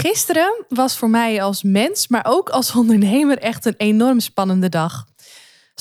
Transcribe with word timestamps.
Gisteren 0.00 0.64
was 0.68 0.96
voor 0.96 1.10
mij 1.10 1.42
als 1.42 1.62
mens, 1.62 2.08
maar 2.08 2.24
ook 2.26 2.48
als 2.48 2.74
ondernemer 2.80 3.38
echt 3.38 3.64
een 3.64 3.74
enorm 3.76 4.20
spannende 4.20 4.68
dag. 4.68 5.04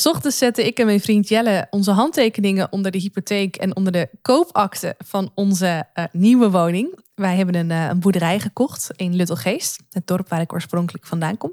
Ochtends 0.04 0.38
zetten 0.38 0.66
ik 0.66 0.80
en 0.80 0.86
mijn 0.86 1.00
vriend 1.00 1.30
Jelle 1.30 1.68
onze 1.70 1.92
handtekeningen 1.92 2.72
onder 2.72 2.92
de 2.92 2.98
hypotheek 2.98 3.56
en 3.56 3.76
onder 3.76 3.92
de 3.92 4.10
koopakte 4.22 4.96
van 4.98 5.32
onze 5.36 5.86
uh, 5.94 6.06
nieuwe 6.12 6.50
woning. 6.52 7.00
Wij 7.16 7.36
hebben 7.36 7.56
een, 7.56 7.70
uh, 7.70 7.88
een 7.88 8.00
boerderij 8.00 8.40
gekocht 8.40 8.90
in 8.96 9.16
Luttelgeest, 9.16 9.80
het 9.90 10.08
dorp 10.08 10.30
waar 10.30 10.42
ik 10.42 10.54
oorspronkelijk 10.54 11.06
vandaan 11.06 11.38
kom. 11.38 11.52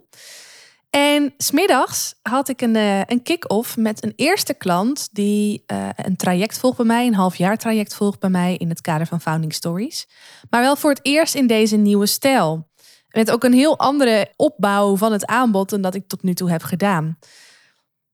En 0.96 1.34
smiddags 1.36 2.14
had 2.22 2.48
ik 2.48 2.60
een, 2.60 2.74
uh, 2.74 3.00
een 3.04 3.22
kick-off 3.22 3.76
met 3.76 4.04
een 4.04 4.12
eerste 4.16 4.54
klant 4.54 5.08
die 5.12 5.64
een 5.96 6.16
traject 6.16 6.58
volgt 6.58 6.76
bij 6.76 6.86
mij, 6.86 7.06
een 7.06 7.14
half 7.14 7.36
jaar 7.36 7.56
traject 7.56 7.94
volgt 7.94 8.20
bij 8.20 8.30
mij 8.30 8.56
in 8.56 8.68
het 8.68 8.80
kader 8.80 9.06
van 9.06 9.20
Founding 9.20 9.54
Stories. 9.54 10.08
Maar 10.50 10.60
wel 10.60 10.76
voor 10.76 10.90
het 10.90 11.00
eerst 11.02 11.34
in 11.34 11.46
deze 11.46 11.76
nieuwe 11.76 12.06
stijl. 12.06 12.68
Met 13.08 13.30
ook 13.30 13.44
een 13.44 13.52
heel 13.52 13.78
andere 13.78 14.32
opbouw 14.36 14.96
van 14.96 15.12
het 15.12 15.26
aanbod 15.26 15.70
dan 15.70 15.80
dat 15.80 15.94
ik 15.94 16.08
tot 16.08 16.22
nu 16.22 16.34
toe 16.34 16.50
heb 16.50 16.62
gedaan. 16.62 17.18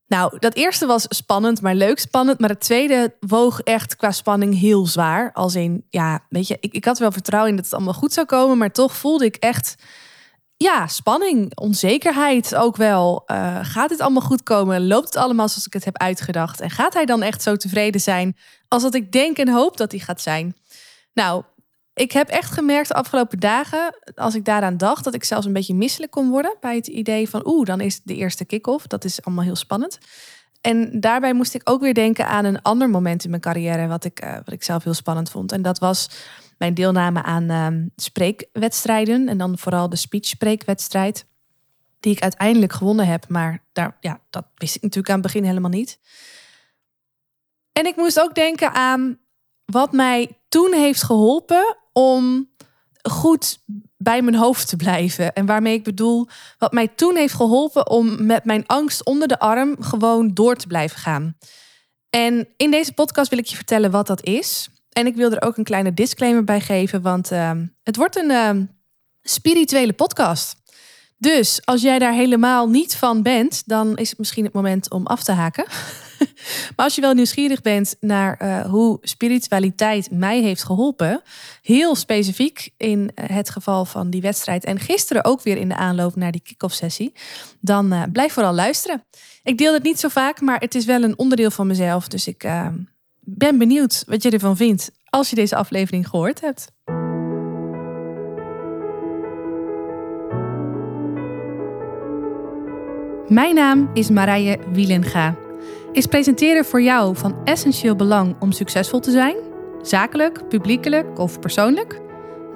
Nou, 0.07 0.39
dat 0.39 0.55
eerste 0.55 0.87
was 0.87 1.05
spannend, 1.09 1.61
maar 1.61 1.75
leuk 1.75 1.99
spannend. 1.99 2.41
Maar 2.41 2.51
het 2.51 2.61
tweede 2.61 3.17
woog 3.21 3.61
echt 3.61 3.97
qua 3.97 4.11
spanning 4.11 4.59
heel 4.59 4.87
zwaar. 4.87 5.33
Als 5.33 5.55
in, 5.55 5.87
ja, 5.91 6.27
weet 6.29 6.47
je, 6.47 6.57
ik, 6.61 6.73
ik 6.73 6.85
had 6.85 6.99
wel 6.99 7.13
vertrouwen 7.13 7.51
in 7.51 7.57
dat 7.57 7.65
het 7.65 7.75
allemaal 7.75 7.95
goed 7.95 8.13
zou 8.13 8.27
komen. 8.27 8.59
Maar 8.59 8.73
toch 8.73 8.97
voelde 8.97 9.25
ik 9.25 9.37
echt, 9.37 9.75
ja, 10.63 10.87
spanning, 10.87 11.59
onzekerheid 11.59 12.55
ook 12.55 12.77
wel. 12.77 13.23
Uh, 13.27 13.59
gaat 13.63 13.89
dit 13.89 14.01
allemaal 14.01 14.23
goed 14.23 14.43
komen? 14.43 14.87
Loopt 14.87 15.07
het 15.07 15.17
allemaal 15.17 15.49
zoals 15.49 15.67
ik 15.67 15.73
het 15.73 15.85
heb 15.85 15.99
uitgedacht? 15.99 16.61
En 16.61 16.71
gaat 16.71 16.95
hij 16.95 17.05
dan 17.05 17.23
echt 17.23 17.43
zo 17.43 17.57
tevreden 17.57 18.01
zijn 18.01 18.37
als 18.69 18.83
dat 18.83 18.95
ik 18.95 19.13
denk 19.13 19.37
en 19.37 19.49
hoop 19.49 19.77
dat 19.77 19.91
hij 19.91 20.01
gaat 20.01 20.21
zijn? 20.21 20.57
Nou, 21.15 21.43
ik 21.95 22.13
heb 22.13 22.29
echt 22.29 22.51
gemerkt 22.51 22.89
de 22.89 22.95
afgelopen 22.95 23.39
dagen, 23.39 23.97
als 24.15 24.35
ik 24.35 24.45
daaraan 24.45 24.77
dacht, 24.77 25.05
dat 25.05 25.15
ik 25.15 25.25
zelfs 25.25 25.47
een 25.47 25.53
beetje 25.53 25.75
misselijk 25.75 26.13
kon 26.13 26.31
worden 26.31 26.57
bij 26.61 26.77
het 26.77 26.87
idee 26.87 27.29
van, 27.29 27.47
oeh, 27.47 27.67
dan 27.67 27.81
is 27.81 28.01
de 28.03 28.15
eerste 28.15 28.45
kick-off. 28.45 28.87
Dat 28.87 29.05
is 29.05 29.23
allemaal 29.23 29.45
heel 29.45 29.57
spannend. 29.57 29.99
En 30.61 31.01
daarbij 31.01 31.33
moest 31.33 31.55
ik 31.55 31.71
ook 31.71 31.81
weer 31.81 31.95
denken 31.95 32.27
aan 32.27 32.45
een 32.45 32.63
ander 32.63 32.91
moment 32.91 33.25
in 33.25 33.31
mijn 33.31 33.43
carrière, 33.43 33.87
wat 33.87 34.05
ik, 34.05 34.25
uh, 34.25 34.35
wat 34.35 34.53
ik 34.53 34.63
zelf 34.63 34.85
heel 34.85 34.95
spannend 34.95 35.31
vond. 35.31 35.53
En 35.53 35.63
dat 35.63 35.79
was 35.79 36.09
mijn 36.63 36.75
deelname 36.75 37.23
aan 37.23 37.51
uh, 37.51 37.87
spreekwedstrijden. 37.97 39.29
En 39.29 39.39
dan 39.39 39.59
vooral 39.59 39.89
de 39.89 39.97
speech-spreekwedstrijd, 39.97 41.27
die 42.01 42.13
ik 42.13 42.23
uiteindelijk 42.23 42.73
gewonnen 42.73 43.07
heb. 43.07 43.29
Maar 43.29 43.65
daar, 43.73 43.97
ja, 44.01 44.21
dat 44.31 44.45
wist 44.55 44.77
ik 44.77 44.83
natuurlijk 44.83 45.09
aan 45.09 45.21
het 45.21 45.27
begin 45.27 45.45
helemaal 45.45 45.71
niet. 45.71 45.99
En 47.73 47.87
ik 47.87 47.97
moest 47.97 48.21
ook 48.21 48.35
denken 48.35 48.73
aan 48.73 49.19
wat 49.65 49.93
mij 49.93 50.39
toen 50.49 50.73
heeft 50.73 51.03
geholpen 51.03 51.77
om 51.93 52.51
goed 53.03 53.59
bij 53.97 54.23
mijn 54.23 54.37
hoofd 54.37 54.69
te 54.69 54.77
blijven. 54.77 55.33
En 55.33 55.47
waarmee 55.47 55.75
ik 55.75 55.85
bedoel, 55.85 56.29
wat 56.59 56.73
mij 56.73 56.89
toen 56.89 57.17
heeft 57.17 57.35
geholpen 57.35 57.91
om 57.91 58.27
met 58.27 58.45
mijn 58.45 58.67
angst 58.67 59.05
onder 59.05 59.29
de 59.29 59.39
arm 59.39 59.77
gewoon 59.83 60.35
door 60.35 60.57
te 60.57 60.67
blijven 60.67 60.99
gaan. 60.99 61.37
En 62.11 62.49
in 62.57 62.71
deze 62.71 62.93
podcast 62.93 63.31
wil 63.31 63.39
ik 63.39 63.47
je 63.47 63.57
vertellen 63.57 63.91
wat 63.91 64.07
dat 64.07 64.25
is. 64.25 64.72
En 64.93 65.07
ik 65.07 65.15
wil 65.15 65.33
er 65.33 65.43
ook 65.43 65.57
een 65.57 65.65
kleine 65.65 65.95
disclaimer 65.95 66.45
bij 66.45 66.61
geven, 66.61 67.03
want 67.03 67.33
uh, 67.33 67.51
het 67.83 67.97
wordt 67.97 68.17
een 68.17 68.31
uh, 68.31 68.51
spirituele 69.23 69.93
podcast. 69.93 70.61
Dus 71.23 71.61
als 71.65 71.83
jij 71.83 71.99
daar 71.99 72.13
helemaal 72.13 72.69
niet 72.69 72.97
van 72.97 73.23
bent, 73.23 73.63
dan 73.67 73.97
is 73.97 74.11
het 74.11 74.19
misschien 74.19 74.45
het 74.45 74.53
moment 74.53 74.91
om 74.91 75.07
af 75.07 75.23
te 75.23 75.33
haken. 75.33 75.65
maar 76.77 76.85
als 76.85 76.95
je 76.95 77.01
wel 77.01 77.15
nieuwsgierig 77.15 77.61
bent 77.61 77.97
naar 78.01 78.43
uh, 78.43 78.61
hoe 78.61 78.99
spiritualiteit 79.01 80.11
mij 80.11 80.41
heeft 80.41 80.65
geholpen, 80.65 81.23
heel 81.61 81.95
specifiek 81.95 82.71
in 82.77 83.11
het 83.15 83.51
geval 83.51 83.85
van 83.85 84.11
die 84.11 84.21
wedstrijd 84.21 84.65
en 84.65 84.79
gisteren 84.79 85.25
ook 85.25 85.43
weer 85.43 85.57
in 85.57 85.69
de 85.69 85.77
aanloop 85.77 86.17
naar 86.17 86.33
die 86.33 86.43
kick-off 86.43 86.75
sessie, 86.75 87.13
dan 87.61 87.93
uh, 87.93 88.03
blijf 88.13 88.33
vooral 88.33 88.55
luisteren. 88.55 89.05
Ik 89.43 89.59
deel 89.59 89.73
het 89.73 89.83
niet 89.83 90.01
zo 90.01 90.09
vaak, 90.09 90.41
maar 90.41 90.61
het 90.61 90.75
is 90.75 90.85
wel 90.85 91.03
een 91.03 91.19
onderdeel 91.19 91.51
van 91.51 91.67
mezelf. 91.67 92.09
Dus 92.09 92.27
ik 92.27 92.45
uh, 92.45 92.67
ben 93.25 93.59
benieuwd 93.59 94.03
wat 94.07 94.23
je 94.23 94.31
ervan 94.31 94.57
vindt 94.57 94.91
als 95.05 95.31
je 95.31 95.37
deze 95.37 95.57
aflevering 95.57 96.09
gehoord 96.09 96.41
hebt. 96.41 96.71
Mijn 103.29 103.55
naam 103.55 103.91
is 103.95 104.11
Marije 104.11 104.59
Wielenga. 104.73 105.37
Is 105.93 106.07
presenteren 106.07 106.65
voor 106.65 106.83
jou 106.83 107.17
van 107.17 107.45
essentieel 107.45 107.97
belang 107.97 108.37
om 108.41 108.53
succesvol 108.53 109.01
te 109.01 109.11
zijn? 109.11 109.37
Zakelijk, 109.83 110.49
publiekelijk 110.49 111.19
of 111.19 111.39
persoonlijk? 111.39 112.01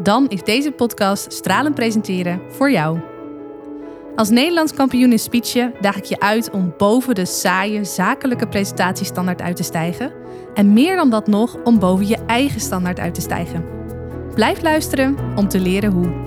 Dan 0.03 0.29
is 0.29 0.43
deze 0.43 0.71
podcast 0.71 1.33
Stralend 1.33 1.75
Presenteren 1.75 2.41
voor 2.49 2.71
jou. 2.71 3.16
Als 4.17 4.31
Nederlands 4.31 4.73
kampioen 4.73 5.13
in 5.13 5.19
speechen 5.19 5.75
daag 5.81 5.97
ik 5.97 6.05
je 6.05 6.21
uit 6.21 6.51
om 6.51 6.75
boven 6.77 7.15
de 7.15 7.25
saaie 7.25 7.85
zakelijke 7.85 8.49
presentatiestandaard 8.49 9.43
uit 9.43 9.57
te 9.57 9.63
stijgen. 9.63 10.13
En 10.55 10.73
meer 10.73 10.97
dan 10.97 11.11
dat 11.11 11.27
nog, 11.27 11.63
om 11.65 11.79
boven 11.79 12.07
je 12.07 12.17
eigen 12.27 12.61
standaard 12.61 12.99
uit 12.99 13.15
te 13.15 13.21
stijgen. 13.21 13.65
Blijf 14.35 14.63
luisteren 14.63 15.17
om 15.37 15.49
te 15.49 15.61
leren 15.61 15.93
hoe. 15.93 16.25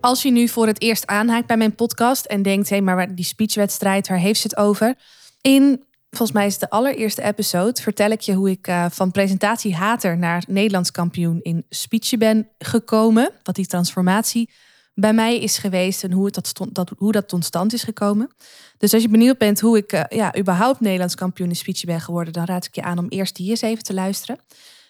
Als 0.00 0.22
je 0.22 0.30
nu 0.30 0.48
voor 0.48 0.66
het 0.66 0.82
eerst 0.82 1.06
aanhaakt 1.06 1.46
bij 1.46 1.56
mijn 1.56 1.74
podcast 1.74 2.24
en 2.24 2.42
denkt, 2.42 2.68
hé, 2.68 2.76
hey, 2.76 2.84
maar 2.84 3.14
die 3.14 3.24
speechwedstrijd, 3.24 4.08
waar 4.08 4.18
heeft 4.18 4.40
ze 4.40 4.46
het 4.46 4.56
over? 4.56 4.94
In, 5.40 5.84
volgens 6.16 6.38
mij 6.38 6.46
is 6.46 6.58
de 6.58 6.70
allereerste 6.70 7.22
episode, 7.22 7.82
vertel 7.82 8.10
ik 8.10 8.20
je 8.20 8.32
hoe 8.32 8.50
ik 8.50 8.68
uh, 8.68 8.86
van 8.90 9.10
presentatiehater 9.10 10.18
naar 10.18 10.44
Nederlands 10.48 10.90
kampioen 10.90 11.40
in 11.42 11.64
speechen 11.68 12.18
ben 12.18 12.48
gekomen. 12.58 13.30
Wat 13.42 13.54
die 13.54 13.66
transformatie 13.66 14.50
bij 14.94 15.12
mij 15.12 15.38
is 15.38 15.58
geweest 15.58 16.04
en 16.04 16.12
hoe, 16.12 16.24
het 16.24 16.34
dat, 16.34 16.68
dat, 16.72 16.92
hoe 16.98 17.12
dat 17.12 17.28
tot 17.28 17.44
stand 17.44 17.72
is 17.72 17.82
gekomen. 17.82 18.30
Dus 18.78 18.92
als 18.92 19.02
je 19.02 19.08
benieuwd 19.08 19.38
bent 19.38 19.60
hoe 19.60 19.76
ik 19.76 19.92
uh, 19.92 20.02
ja, 20.08 20.36
überhaupt 20.38 20.80
Nederlands 20.80 21.14
kampioen 21.14 21.48
in 21.48 21.56
speechen 21.56 21.88
ben 21.88 22.00
geworden, 22.00 22.32
dan 22.32 22.44
raad 22.44 22.66
ik 22.66 22.74
je 22.74 22.82
aan 22.82 22.98
om 22.98 23.08
eerst 23.08 23.36
die 23.36 23.50
eens 23.50 23.60
even 23.60 23.84
te 23.84 23.94
luisteren. 23.94 24.38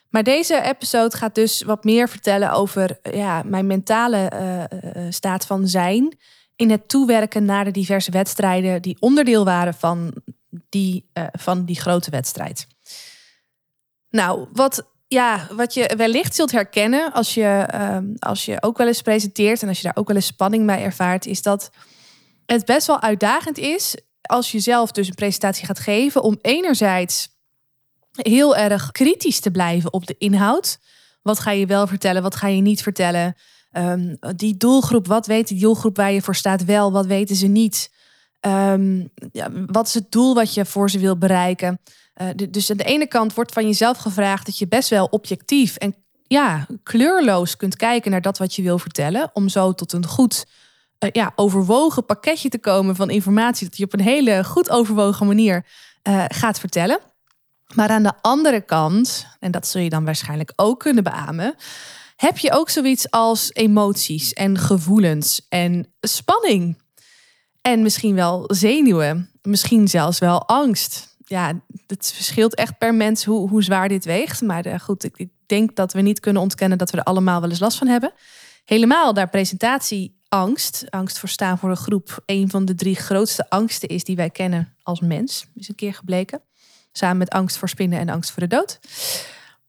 Maar 0.09 0.23
deze 0.23 0.63
episode 0.63 1.17
gaat 1.17 1.35
dus 1.35 1.63
wat 1.63 1.85
meer 1.85 2.09
vertellen 2.09 2.53
over 2.53 2.99
ja, 3.03 3.43
mijn 3.47 3.67
mentale 3.67 4.31
staat 5.11 5.47
van 5.47 5.69
zijn. 5.69 6.17
In 6.57 6.71
het 6.71 6.89
toewerken 6.89 7.45
naar 7.45 7.65
de 7.65 7.71
diverse 7.71 8.11
wedstrijden 8.11 8.83
die 8.83 8.97
onderdeel 9.01 9.45
waren 9.45 9.75
van 9.75 10.15
die, 10.75 11.11
uh, 11.15 11.25
van 11.33 11.65
die 11.65 11.81
grote 11.81 12.11
wedstrijd. 12.11 12.67
Nou, 14.11 14.47
wat, 14.53 14.87
ja, 15.07 15.49
wat 15.53 15.75
je 15.75 15.95
wellicht 15.97 16.35
zult 16.35 16.53
herkennen 16.53 17.13
als 17.13 17.35
je, 17.35 17.69
uh, 17.75 17.99
als 18.19 18.45
je 18.45 18.63
ook 18.63 18.79
wel 18.79 18.87
eens 18.87 19.03
presenteert 19.03 19.63
en 19.63 19.69
als 19.69 19.77
je 19.77 19.85
daar 19.85 19.97
ook 19.97 20.07
wel 20.07 20.17
eens 20.17 20.27
spanning 20.27 20.67
bij 20.67 20.83
ervaart, 20.83 21.27
is 21.27 21.43
dat 21.43 21.71
het 22.47 22.65
best 22.65 22.87
wel 22.87 23.01
uitdagend 23.01 23.59
is 23.59 23.97
als 24.23 24.53
je 24.53 24.61
zelf 24.61 24.93
dus 24.93 25.09
een 25.09 25.15
presentatie 25.15 25.67
gaat 25.67 25.79
geven 25.79 26.23
om 26.23 26.39
enerzijds 26.43 27.29
heel 28.13 28.57
erg 28.57 28.91
kritisch 28.91 29.41
te 29.41 29.51
blijven 29.51 29.93
op 29.93 30.07
de 30.07 30.15
inhoud. 30.19 30.79
Wat 31.23 31.41
ga 31.41 31.51
je 31.51 31.67
wel 31.67 31.87
vertellen, 31.87 32.23
wat 32.23 32.37
ga 32.37 32.47
je 32.47 32.61
niet 32.61 32.83
vertellen? 32.83 33.35
Um, 33.73 34.17
die 34.37 34.57
doelgroep, 34.57 35.07
wat 35.07 35.27
weet 35.27 35.49
die 35.49 35.61
doelgroep 35.61 35.97
waar 35.97 36.13
je 36.13 36.23
voor 36.23 36.35
staat 36.35 36.65
wel, 36.65 36.93
wat 36.93 37.07
weten 37.07 37.37
ze 37.37 37.47
niet? 37.47 37.91
Um, 38.47 39.11
ja, 39.33 39.51
wat 39.67 39.87
is 39.87 39.95
het 39.95 40.13
doel 40.13 40.35
wat 40.35 40.55
je 40.55 40.65
voor 40.65 40.91
ze 40.91 40.99
wil 40.99 41.19
bereiken? 41.19 41.81
Uh, 42.23 42.29
dus 42.51 42.71
aan 42.71 42.77
de 42.77 42.85
ene 42.85 43.07
kant 43.07 43.35
wordt 43.35 43.53
van 43.53 43.67
jezelf 43.67 43.99
gevraagd 43.99 44.47
dat 44.47 44.59
je 44.59 44.69
best 44.69 44.89
wel 44.89 45.07
objectief 45.07 45.77
en 45.77 45.95
ja, 46.27 46.67
kleurloos 46.83 47.57
kunt 47.57 47.77
kijken 47.77 48.11
naar 48.11 48.21
dat 48.21 48.39
wat 48.39 48.55
je 48.55 48.63
wil 48.63 48.79
vertellen, 48.79 49.31
om 49.33 49.49
zo 49.49 49.73
tot 49.73 49.93
een 49.93 50.07
goed 50.07 50.47
uh, 50.99 51.11
ja, 51.13 51.33
overwogen 51.35 52.07
pakketje 52.07 52.49
te 52.49 52.59
komen 52.59 52.97
van 52.97 53.11
informatie 53.11 53.69
dat 53.69 53.77
je 53.77 53.85
op 53.85 53.93
een 53.93 54.01
hele 54.01 54.45
goed 54.45 54.71
overwogen 54.71 55.27
manier 55.27 55.67
uh, 56.09 56.25
gaat 56.29 56.61
vertellen. 56.61 56.99
Maar 57.75 57.89
aan 57.89 58.03
de 58.03 58.13
andere 58.21 58.61
kant, 58.61 59.27
en 59.41 59.51
dat 59.51 59.67
zul 59.67 59.81
je 59.81 59.91
dan 59.91 60.05
waarschijnlijk 60.05 60.53
ook 60.57 60.81
kunnen 60.81 61.05
beamen, 61.05 61.55
heb 62.17 62.39
je 62.39 62.53
ook 62.53 62.71
zoiets 62.71 63.11
als 63.11 63.51
emoties 63.53 64.33
en 64.33 64.59
gevoelens 64.59 65.47
en 65.49 65.93
spanning. 66.01 66.83
En 67.67 67.83
misschien 67.83 68.15
wel 68.15 68.45
zenuwen, 68.47 69.31
misschien 69.43 69.89
zelfs 69.89 70.19
wel 70.19 70.49
angst. 70.49 71.17
Ja, 71.25 71.61
het 71.87 72.13
verschilt 72.15 72.55
echt 72.55 72.79
per 72.79 72.95
mens 72.95 73.25
hoe, 73.25 73.49
hoe 73.49 73.63
zwaar 73.63 73.89
dit 73.89 74.05
weegt. 74.05 74.41
Maar 74.41 74.67
uh, 74.67 74.79
goed, 74.79 75.05
ik, 75.05 75.17
ik 75.17 75.31
denk 75.47 75.77
dat 75.77 75.93
we 75.93 76.01
niet 76.01 76.21
kunnen 76.21 76.43
ontkennen 76.43 76.79
dat 76.79 76.91
we 76.91 76.97
er 76.97 77.03
allemaal 77.03 77.41
wel 77.41 77.51
eens 77.51 77.59
last 77.59 77.79
van 77.79 77.87
hebben. 77.87 78.13
Helemaal 78.65 79.15
daar 79.15 79.29
presentatieangst, 79.29 80.85
angst 80.91 81.19
voor 81.19 81.29
staan 81.29 81.59
voor 81.59 81.71
een 81.71 81.77
groep, 81.77 82.23
een 82.27 82.51
van 82.51 82.65
de 82.65 82.75
drie 82.75 82.97
grootste 82.97 83.51
angsten 83.51 83.89
is 83.89 84.05
die 84.05 84.17
wij 84.17 84.31
kennen 84.31 84.77
als 84.83 85.01
mens, 85.01 85.47
is 85.55 85.69
een 85.69 85.75
keer 85.75 85.95
gebleken. 85.95 86.43
Samen 86.93 87.17
met 87.17 87.31
angst 87.31 87.57
voor 87.57 87.69
spinnen 87.69 87.99
en 87.99 88.09
angst 88.09 88.31
voor 88.31 88.43
de 88.43 88.57
dood. 88.57 88.81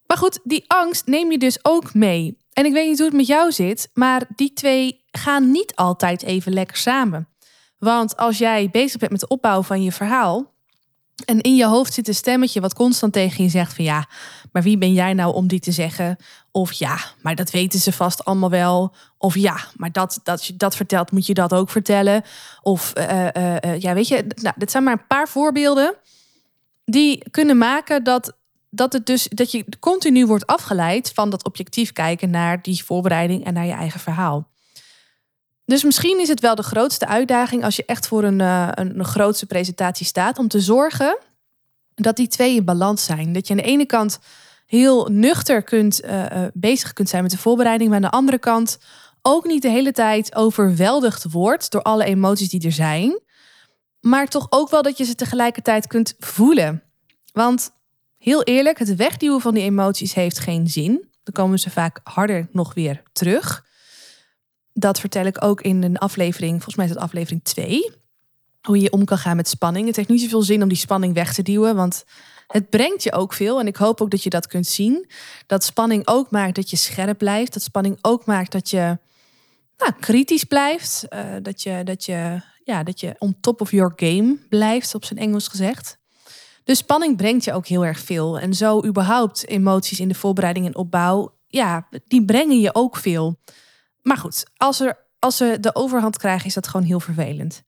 Maar 0.07 0.17
goed, 0.17 0.39
die 0.43 0.63
angst 0.67 1.05
neem 1.05 1.31
je 1.31 1.37
dus 1.37 1.59
ook 1.61 1.93
mee. 1.93 2.37
En 2.53 2.65
ik 2.65 2.73
weet 2.73 2.87
niet 2.87 2.97
hoe 2.97 3.07
het 3.07 3.17
met 3.17 3.27
jou 3.27 3.51
zit, 3.51 3.89
maar 3.93 4.27
die 4.35 4.53
twee 4.53 5.03
gaan 5.11 5.51
niet 5.51 5.75
altijd 5.75 6.23
even 6.23 6.53
lekker 6.53 6.77
samen. 6.77 7.27
Want 7.77 8.17
als 8.17 8.37
jij 8.37 8.69
bezig 8.71 8.99
bent 8.99 9.11
met 9.11 9.19
de 9.19 9.27
opbouw 9.27 9.61
van 9.61 9.83
je 9.83 9.91
verhaal, 9.91 10.53
En 11.25 11.41
in 11.41 11.55
je 11.55 11.65
hoofd 11.65 11.93
zit 11.93 12.07
een 12.07 12.15
stemmetje 12.15 12.61
wat 12.61 12.73
constant 12.73 13.13
tegen 13.13 13.43
je 13.43 13.49
zegt 13.49 13.73
van 13.73 13.85
ja, 13.85 14.07
maar 14.51 14.61
wie 14.61 14.77
ben 14.77 14.93
jij 14.93 15.13
nou 15.13 15.33
om 15.33 15.47
die 15.47 15.59
te 15.59 15.71
zeggen? 15.71 16.17
Of 16.51 16.71
ja, 16.71 16.97
maar 17.21 17.35
dat 17.35 17.51
weten 17.51 17.79
ze 17.79 17.91
vast 17.91 18.25
allemaal 18.25 18.49
wel. 18.49 18.93
Of 19.17 19.35
ja, 19.35 19.57
maar 19.75 19.91
dat, 19.91 20.19
dat 20.23 20.45
je 20.45 20.55
dat 20.55 20.75
vertelt, 20.75 21.11
moet 21.11 21.25
je 21.25 21.33
dat 21.33 21.53
ook 21.53 21.69
vertellen. 21.69 22.23
Of 22.61 22.93
uh, 22.97 23.79
ja, 23.79 23.93
weet 23.93 24.07
je, 24.07 24.25
nou, 24.41 24.55
dit 24.57 24.71
zijn 24.71 24.83
maar 24.83 24.93
een 24.93 25.07
paar 25.07 25.27
voorbeelden 25.27 25.95
die 26.85 27.29
kunnen 27.31 27.57
maken 27.57 28.03
dat, 28.03 28.37
dat, 28.69 28.93
het 28.93 29.05
dus, 29.05 29.27
dat 29.27 29.51
je 29.51 29.65
continu 29.79 30.25
wordt 30.25 30.47
afgeleid 30.47 31.11
van 31.13 31.29
dat 31.29 31.43
objectief 31.43 31.91
kijken 31.91 32.29
naar 32.29 32.61
die 32.61 32.83
voorbereiding 32.83 33.45
en 33.45 33.53
naar 33.53 33.65
je 33.65 33.73
eigen 33.73 33.99
verhaal. 33.99 34.47
Dus 35.65 35.83
misschien 35.83 36.19
is 36.19 36.27
het 36.27 36.39
wel 36.39 36.55
de 36.55 36.63
grootste 36.63 37.07
uitdaging 37.07 37.63
als 37.63 37.75
je 37.75 37.85
echt 37.85 38.07
voor 38.07 38.23
een, 38.23 38.39
uh, 38.39 38.69
een, 38.71 38.99
een 38.99 39.05
grootste 39.05 39.45
presentatie 39.45 40.05
staat, 40.05 40.37
om 40.37 40.47
te 40.47 40.59
zorgen 40.59 41.17
dat 41.95 42.15
die 42.15 42.27
twee 42.27 42.55
in 42.55 42.65
balans 42.65 43.05
zijn. 43.05 43.33
Dat 43.33 43.47
je 43.47 43.53
aan 43.53 43.59
de 43.59 43.65
ene 43.65 43.85
kant 43.85 44.19
heel 44.65 45.07
nuchter 45.11 45.63
kunt, 45.63 46.03
uh, 46.03 46.45
bezig 46.53 46.93
kunt 46.93 47.09
zijn 47.09 47.21
met 47.21 47.31
de 47.31 47.37
voorbereiding, 47.37 47.89
maar 47.89 47.97
aan 47.97 48.09
de 48.11 48.17
andere 48.17 48.39
kant 48.39 48.77
ook 49.21 49.45
niet 49.45 49.61
de 49.61 49.69
hele 49.69 49.91
tijd 49.91 50.35
overweldigd 50.35 51.31
wordt 51.31 51.71
door 51.71 51.81
alle 51.81 52.05
emoties 52.05 52.49
die 52.49 52.65
er 52.65 52.71
zijn. 52.71 53.19
Maar 53.99 54.27
toch 54.27 54.47
ook 54.49 54.69
wel 54.69 54.81
dat 54.81 54.97
je 54.97 55.03
ze 55.03 55.15
tegelijkertijd 55.15 55.87
kunt 55.87 56.13
voelen. 56.19 56.83
Want 57.33 57.71
heel 58.17 58.43
eerlijk, 58.43 58.79
het 58.79 58.95
wegduwen 58.95 59.41
van 59.41 59.53
die 59.53 59.63
emoties 59.63 60.13
heeft 60.13 60.39
geen 60.39 60.67
zin. 60.67 61.09
Dan 61.23 61.33
komen 61.33 61.59
ze 61.59 61.69
vaak 61.69 61.99
harder 62.03 62.47
nog 62.51 62.73
weer 62.73 63.03
terug. 63.13 63.64
Dat 64.77 64.99
vertel 64.99 65.25
ik 65.25 65.43
ook 65.43 65.61
in 65.61 65.83
een 65.83 65.97
aflevering, 65.97 66.51
volgens 66.51 66.75
mij 66.75 66.85
is 66.85 66.91
het 66.91 67.01
aflevering 67.01 67.43
2. 67.43 67.91
Hoe 68.61 68.79
je 68.79 68.91
om 68.91 69.05
kan 69.05 69.17
gaan 69.17 69.35
met 69.35 69.47
spanning. 69.47 69.87
Het 69.87 69.95
heeft 69.95 70.09
niet 70.09 70.21
zoveel 70.21 70.41
zin 70.41 70.61
om 70.61 70.67
die 70.67 70.77
spanning 70.77 71.13
weg 71.13 71.33
te 71.33 71.41
duwen, 71.41 71.75
want 71.75 72.05
het 72.47 72.69
brengt 72.69 73.03
je 73.03 73.11
ook 73.11 73.33
veel. 73.33 73.59
En 73.59 73.67
ik 73.67 73.75
hoop 73.75 74.01
ook 74.01 74.11
dat 74.11 74.23
je 74.23 74.29
dat 74.29 74.47
kunt 74.47 74.67
zien. 74.67 75.09
Dat 75.47 75.63
spanning 75.63 76.07
ook 76.07 76.31
maakt 76.31 76.55
dat 76.55 76.69
je 76.69 76.75
scherp 76.75 77.17
blijft. 77.17 77.53
Dat 77.53 77.63
spanning 77.63 77.97
ook 78.01 78.25
maakt 78.25 78.51
dat 78.51 78.69
je 78.69 78.97
nou, 79.77 79.91
kritisch 79.99 80.43
blijft. 80.43 81.05
Uh, 81.09 81.19
dat, 81.41 81.61
je, 81.61 81.81
dat, 81.83 82.05
je, 82.05 82.41
ja, 82.63 82.83
dat 82.83 82.99
je 82.99 83.15
on 83.17 83.37
top 83.41 83.61
of 83.61 83.71
your 83.71 83.93
game 83.95 84.37
blijft, 84.49 84.95
op 84.95 85.05
zijn 85.05 85.19
Engels 85.19 85.47
gezegd. 85.47 85.97
Dus 86.63 86.77
spanning 86.77 87.17
brengt 87.17 87.43
je 87.43 87.53
ook 87.53 87.67
heel 87.67 87.85
erg 87.85 87.99
veel. 87.99 88.39
En 88.39 88.53
zo 88.53 88.85
überhaupt 88.85 89.47
emoties 89.47 89.99
in 89.99 90.07
de 90.07 90.15
voorbereiding 90.15 90.65
en 90.65 90.75
opbouw, 90.75 91.33
ja, 91.47 91.87
die 92.07 92.25
brengen 92.25 92.59
je 92.59 92.75
ook 92.75 92.97
veel. 92.97 93.39
Maar 94.05 94.17
goed, 94.17 94.45
als, 94.57 94.79
er, 94.79 94.97
als 95.19 95.37
ze 95.37 95.57
de 95.59 95.75
overhand 95.75 96.17
krijgen, 96.17 96.45
is 96.45 96.53
dat 96.53 96.67
gewoon 96.67 96.85
heel 96.85 96.99
vervelend. 96.99 97.63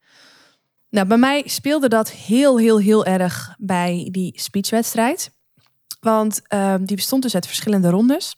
Nou, 0.90 1.08
bij 1.08 1.18
mij 1.18 1.44
speelde 1.46 1.88
dat 1.88 2.12
heel, 2.12 2.58
heel, 2.60 2.80
heel 2.80 3.06
erg 3.06 3.56
bij 3.58 4.08
die 4.12 4.40
speechwedstrijd. 4.40 5.32
Want 6.00 6.42
uh, 6.54 6.76
die 6.82 6.96
bestond 6.96 7.24
dus 7.24 7.36
uit 7.36 7.46
verschillende 7.46 7.90
rondes. 7.90 8.36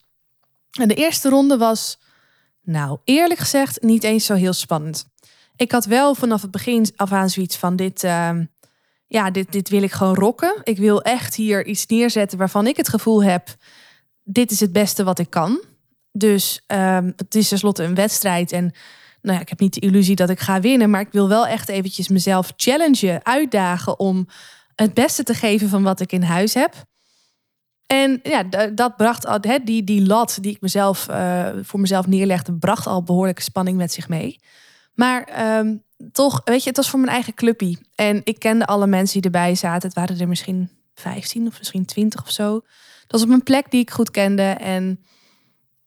En 0.80 0.88
de 0.88 0.94
eerste 0.94 1.30
ronde 1.30 1.58
was, 1.58 2.00
nou 2.62 3.00
eerlijk 3.04 3.40
gezegd, 3.40 3.82
niet 3.82 4.04
eens 4.04 4.26
zo 4.26 4.34
heel 4.34 4.54
spannend. 4.54 5.08
Ik 5.56 5.72
had 5.72 5.86
wel 5.86 6.16
vanaf 6.16 6.42
het 6.42 6.52
begin 6.52 6.92
af 6.96 7.12
aan 7.12 7.30
zoiets 7.30 7.58
van 7.58 7.76
dit, 7.76 8.04
uh, 8.04 8.40
ja, 9.08 9.32
dit, 9.32 9.52
dit 9.52 9.70
wil 9.70 9.84
ik 9.84 9.92
gewoon 9.92 10.16
rocken. 10.16 10.62
Ik 10.64 10.78
wil 10.78 11.02
echt 11.02 11.36
hier 11.36 11.66
iets 11.66 11.86
neerzetten 11.86 12.38
waarvan 12.38 12.68
ik 12.68 12.78
het 12.78 12.90
gevoel 12.90 13.24
heb, 13.24 13.56
dit 14.24 14.52
is 14.52 14.60
het 14.60 14.72
beste 14.72 15.04
wat 15.04 15.20
ik 15.20 15.30
kan. 15.30 15.62
Dus 16.12 16.62
um, 16.68 17.14
het 17.16 17.36
is 17.36 17.48
tenslotte 17.48 17.84
een 17.84 17.96
wedstrijd 17.96 18.52
en 18.52 18.74
nou 19.22 19.36
ja, 19.36 19.42
ik 19.42 19.50
heb 19.50 19.60
niet 19.60 19.74
de 19.74 19.80
illusie 19.80 20.16
dat 20.16 20.30
ik 20.30 20.40
ga 20.40 20.60
winnen, 20.60 20.90
maar 20.90 21.02
ik 21.02 21.12
wil 21.12 21.28
wel 21.28 21.48
echt 21.48 21.70
eventjes 21.70 22.08
mezelf 22.08 22.54
challengen, 22.56 23.26
uitdagen 23.26 24.00
om 24.00 24.28
het 24.76 24.94
beste 24.94 25.24
te 25.24 25.34
geven 25.34 25.70
van 25.70 25.84
wat 25.84 26.00
ik 26.00 26.12
in 26.12 26.22
huis 26.22 26.54
heb. 26.54 26.74
En 27.86 28.20
ja, 28.24 28.44
dat 28.74 28.96
bracht 28.98 29.26
al, 29.26 29.42
die, 29.64 29.84
die 29.84 30.06
lat 30.06 30.38
die 30.42 30.52
ik 30.52 30.62
mezelf, 30.62 31.08
uh, 31.10 31.50
voor 31.62 31.80
mezelf 31.80 32.08
neerlegde, 32.08 32.54
bracht 32.54 32.88
al 32.88 33.04
behoorlijke 33.04 33.42
spanning 33.42 33.78
met 33.78 33.94
zich 33.94 34.10
mee. 34.10 34.40
Maar 34.94 35.48
um, 35.58 35.84
toch, 36.12 36.42
weet 36.44 36.62
je, 36.64 36.68
het 36.68 36.78
was 36.78 36.90
voor 36.90 37.00
mijn 37.00 37.12
eigen 37.12 37.34
clubpie. 37.34 37.80
En 37.96 38.22
ik 38.24 38.40
kende 38.40 38.66
alle 38.66 38.88
mensen 38.88 39.22
die 39.22 39.32
erbij 39.32 39.56
zaten. 39.56 39.88
Het 39.88 39.98
waren 39.98 40.20
er 40.20 40.28
misschien 40.28 40.70
15 40.94 41.48
of 41.48 41.58
misschien 41.58 41.86
20 41.86 42.22
of 42.22 42.32
zo. 42.32 42.54
Dat 43.08 43.20
was 43.20 43.24
op 43.24 43.30
een 43.30 43.44
plek 43.44 43.72
die 43.72 43.82
ik 43.82 43.92
goed 43.92 44.12
kende. 44.12 44.44
En 44.44 45.04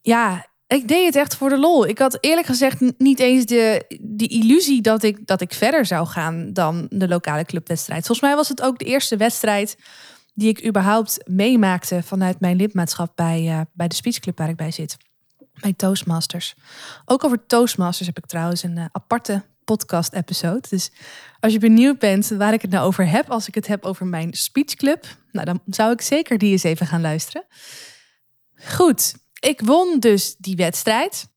ja, 0.03 0.47
ik 0.67 0.89
deed 0.89 1.07
het 1.07 1.17
echt 1.17 1.37
voor 1.37 1.49
de 1.49 1.59
lol. 1.59 1.87
Ik 1.87 1.99
had 1.99 2.19
eerlijk 2.21 2.47
gezegd 2.47 2.99
niet 2.99 3.21
eens 3.21 3.47
de, 3.47 3.85
die 4.01 4.29
illusie 4.29 4.81
dat 4.81 5.03
ik, 5.03 5.27
dat 5.27 5.41
ik 5.41 5.53
verder 5.53 5.87
zou 5.87 6.07
gaan 6.07 6.53
dan 6.53 6.87
de 6.91 7.09
lokale 7.09 7.45
clubwedstrijd. 7.45 8.07
Volgens 8.07 8.27
mij 8.27 8.37
was 8.37 8.49
het 8.49 8.63
ook 8.63 8.79
de 8.79 8.85
eerste 8.85 9.17
wedstrijd 9.17 9.77
die 10.35 10.49
ik 10.49 10.67
überhaupt 10.67 11.19
meemaakte 11.25 12.03
vanuit 12.03 12.41
mijn 12.41 12.57
lidmaatschap 12.57 13.13
bij, 13.17 13.43
uh, 13.43 13.61
bij 13.73 13.89
de 13.89 13.95
speechclub 13.95 14.39
waar 14.39 14.49
ik 14.49 14.57
bij 14.57 14.71
zit. 14.71 14.97
Bij 15.61 15.73
Toastmasters. 15.73 16.55
Ook 17.05 17.25
over 17.25 17.47
Toastmasters 17.47 18.09
heb 18.09 18.19
ik 18.19 18.27
trouwens 18.27 18.63
een 18.63 18.77
uh, 18.77 18.85
aparte 18.93 19.43
podcast-episode. 19.65 20.69
Dus 20.69 20.91
als 21.41 21.53
je 21.53 21.59
benieuwd 21.59 21.99
bent 21.99 22.29
waar 22.29 22.53
ik 22.53 22.63
het 22.63 22.71
nou 22.71 22.87
over 22.87 23.09
heb, 23.09 23.31
als 23.31 23.49
ik 23.49 23.55
het 23.55 23.67
heb 23.67 23.85
over 23.85 24.07
mijn 24.07 24.33
speechclub, 24.33 25.07
nou, 25.33 25.47
dan 25.47 25.61
zou 25.67 25.93
ik 25.93 26.01
zeker 26.01 26.39
die 26.39 26.51
eens 26.51 26.63
even 26.63 26.87
gaan 26.87 27.01
luisteren. 27.01 27.45
Goed, 28.55 29.15
ik 29.43 29.61
won 29.61 29.99
dus 29.99 30.35
die 30.39 30.57
wedstrijd. 30.57 31.29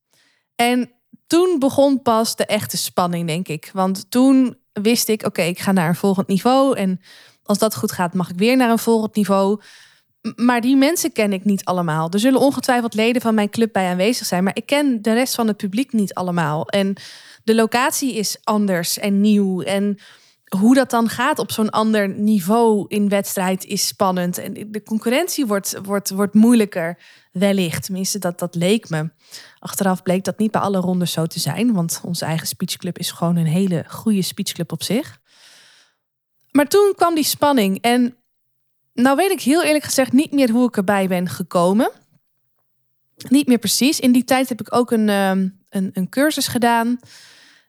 En 0.54 0.90
toen 1.26 1.58
begon 1.58 2.02
pas 2.02 2.36
de 2.36 2.46
echte 2.46 2.76
spanning, 2.76 3.26
denk 3.26 3.48
ik. 3.48 3.70
Want 3.72 4.10
toen 4.10 4.58
wist 4.72 5.08
ik, 5.08 5.26
oké, 5.26 5.42
ik 5.42 5.58
ga 5.58 5.72
naar 5.72 5.88
een 5.88 5.94
volgend 5.94 6.26
niveau. 6.26 6.76
En 6.76 7.00
als 7.42 7.58
dat 7.58 7.76
goed 7.76 7.92
gaat, 7.92 8.14
mag 8.14 8.30
ik 8.30 8.38
weer 8.38 8.56
naar 8.56 8.70
een 8.70 8.78
volgend 8.78 9.14
niveau. 9.14 9.60
Maar 10.36 10.60
die 10.60 10.76
mensen 10.76 11.12
ken 11.12 11.32
ik 11.32 11.44
niet 11.44 11.64
allemaal. 11.64 12.10
Er 12.10 12.18
zullen 12.18 12.40
ongetwijfeld 12.40 12.94
leden 12.94 13.22
van 13.22 13.34
mijn 13.34 13.50
club 13.50 13.72
bij 13.72 13.90
aanwezig 13.90 14.26
zijn. 14.26 14.44
Maar 14.44 14.56
ik 14.56 14.66
ken 14.66 15.02
de 15.02 15.12
rest 15.12 15.34
van 15.34 15.46
het 15.46 15.56
publiek 15.56 15.92
niet 15.92 16.14
allemaal. 16.14 16.68
En 16.68 16.96
de 17.44 17.54
locatie 17.54 18.14
is 18.14 18.36
anders 18.42 18.98
en 18.98 19.20
nieuw. 19.20 19.62
En 19.62 19.98
hoe 20.48 20.74
dat 20.74 20.90
dan 20.90 21.08
gaat 21.08 21.38
op 21.38 21.52
zo'n 21.52 21.70
ander 21.70 22.08
niveau 22.08 22.84
in 22.88 23.08
wedstrijd 23.08 23.64
is 23.64 23.86
spannend. 23.86 24.38
En 24.38 24.70
de 24.70 24.82
concurrentie 24.82 25.46
wordt, 25.46 25.78
wordt, 25.82 26.10
wordt 26.10 26.34
moeilijker, 26.34 26.98
wellicht. 27.32 27.84
Tenminste, 27.84 28.18
dat, 28.18 28.38
dat 28.38 28.54
leek 28.54 28.88
me. 28.88 29.10
Achteraf 29.58 30.02
bleek 30.02 30.24
dat 30.24 30.38
niet 30.38 30.50
bij 30.50 30.60
alle 30.60 30.78
rondes 30.78 31.12
zo 31.12 31.26
te 31.26 31.40
zijn. 31.40 31.72
Want 31.72 32.00
onze 32.04 32.24
eigen 32.24 32.46
speechclub 32.46 32.98
is 32.98 33.10
gewoon 33.10 33.36
een 33.36 33.46
hele 33.46 33.84
goede 33.88 34.22
speechclub 34.22 34.72
op 34.72 34.82
zich. 34.82 35.20
Maar 36.50 36.66
toen 36.66 36.92
kwam 36.96 37.14
die 37.14 37.24
spanning. 37.24 37.80
En 37.80 38.16
nou 38.92 39.16
weet 39.16 39.30
ik 39.30 39.40
heel 39.40 39.64
eerlijk 39.64 39.84
gezegd 39.84 40.12
niet 40.12 40.32
meer 40.32 40.50
hoe 40.50 40.68
ik 40.68 40.76
erbij 40.76 41.08
ben 41.08 41.28
gekomen. 41.28 41.90
Niet 43.28 43.46
meer 43.46 43.58
precies. 43.58 44.00
In 44.00 44.12
die 44.12 44.24
tijd 44.24 44.48
heb 44.48 44.60
ik 44.60 44.74
ook 44.74 44.90
een, 44.90 45.08
ehm, 45.08 45.48
een, 45.68 45.90
een 45.92 46.08
cursus 46.08 46.46
gedaan. 46.46 46.98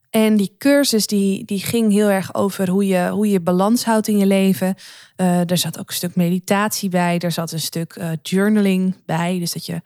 En 0.10 0.38
die 0.38 0.56
cursus 0.58 1.08
die, 1.08 1.46
die 1.46 1.60
ging 1.60 1.92
heel 1.92 2.10
erg 2.10 2.34
over 2.34 2.70
hoe 2.70 2.88
je, 2.88 3.10
hoe 3.10 3.30
je 3.30 3.40
balans 3.40 3.86
houdt 3.86 4.08
in 4.08 4.18
je 4.18 4.26
leven. 4.26 4.76
Uh, 5.18 5.50
er 5.50 5.58
zat 5.58 5.80
ook 5.80 5.88
een 5.88 5.96
stuk 5.96 6.16
meditatie 6.16 6.90
bij. 6.90 7.20
Er 7.20 7.32
zat 7.32 7.52
een 7.52 7.60
stuk 7.60 7.96
uh, 7.96 8.12
journaling 8.22 8.96
bij. 9.06 9.40
Dus 9.40 9.54
dat 9.54 9.66
je 9.66 9.82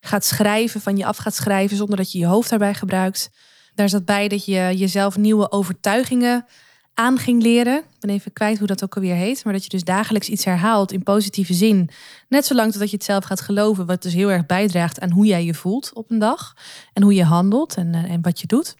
gaat 0.00 0.24
schrijven, 0.24 0.80
van 0.80 0.96
je 0.96 1.06
af 1.06 1.16
gaat 1.16 1.34
schrijven 1.34 1.76
zonder 1.76 1.96
dat 1.96 2.12
je 2.12 2.18
je 2.18 2.26
hoofd 2.26 2.50
daarbij 2.50 2.74
gebruikt. 2.74 3.30
Daar 3.74 3.88
zat 3.88 4.04
bij 4.04 4.28
dat 4.28 4.44
je 4.44 4.72
jezelf 4.76 5.16
nieuwe 5.16 5.50
overtuigingen 5.50 6.46
aan 6.94 7.18
ging 7.18 7.42
leren. 7.42 7.78
Ik 7.78 8.00
ben 8.00 8.10
even 8.10 8.32
kwijt 8.32 8.58
hoe 8.58 8.66
dat 8.66 8.84
ook 8.84 8.94
alweer 8.94 9.14
heet. 9.14 9.44
Maar 9.44 9.52
dat 9.52 9.62
je 9.62 9.68
dus 9.68 9.84
dagelijks 9.84 10.28
iets 10.28 10.44
herhaalt 10.44 10.92
in 10.92 11.02
positieve 11.02 11.54
zin. 11.54 11.90
Net 12.28 12.46
zolang 12.46 12.72
totdat 12.72 12.90
je 12.90 12.96
het 12.96 13.04
zelf 13.04 13.24
gaat 13.24 13.40
geloven. 13.40 13.86
Wat 13.86 14.02
dus 14.02 14.14
heel 14.14 14.30
erg 14.30 14.46
bijdraagt 14.46 15.00
aan 15.00 15.10
hoe 15.10 15.26
jij 15.26 15.44
je 15.44 15.54
voelt 15.54 15.90
op 15.94 16.10
een 16.10 16.18
dag. 16.18 16.54
En 16.92 17.02
hoe 17.02 17.14
je 17.14 17.24
handelt 17.24 17.74
en, 17.74 17.94
eh, 17.94 18.10
en 18.10 18.22
wat 18.22 18.40
je 18.40 18.46
doet 18.46 18.74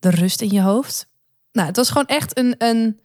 de 0.00 0.10
rust 0.10 0.40
in 0.40 0.50
je 0.50 0.60
hoofd. 0.60 1.08
Nou, 1.52 1.66
het 1.66 1.76
was 1.76 1.88
gewoon 1.88 2.06
echt 2.06 2.38
een, 2.38 2.54
een, 2.58 3.00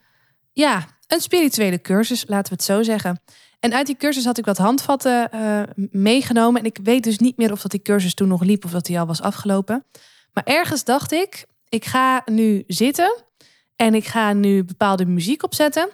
ja, 0.52 0.88
een 1.08 1.22
spirituele 1.22 1.82
cursus, 1.82 2.24
laten 2.28 2.50
we 2.50 2.56
het 2.56 2.64
zo 2.64 2.84
zeggen. 2.84 3.22
En 3.60 3.74
uit 3.74 3.86
die 3.86 3.98
cursus 3.98 4.25
had 4.25 4.38
ik 4.38 4.46
wat 4.46 4.58
handvatten 4.58 5.30
uh, 5.34 5.62
meegenomen. 5.92 6.62
En 6.62 6.66
ik 6.66 6.80
weet 6.84 7.04
dus 7.04 7.18
niet 7.18 7.38
meer 7.38 7.52
of 7.52 7.62
dat 7.62 7.72
die 7.72 7.82
cursus 7.82 8.14
toen 8.14 8.28
nog 8.28 8.44
liep 8.44 8.66
of 8.66 8.72
dat 8.72 8.86
die 8.86 9.00
al 9.00 9.06
was 9.06 9.22
afgelopen. 9.22 9.86
Maar 10.34 10.44
ergens 10.44 10.84
dacht 10.84 11.12
ik, 11.12 11.46
ik 11.70 11.86
ga 11.86 12.22
nu 12.25 12.64
zitten 12.68 13.24
en 13.75 13.96
ik 13.96 14.06
ga 14.06 14.34
nu 14.34 14.64
bepaalde 14.64 15.06
muziek 15.06 15.44
opzetten. 15.44 15.90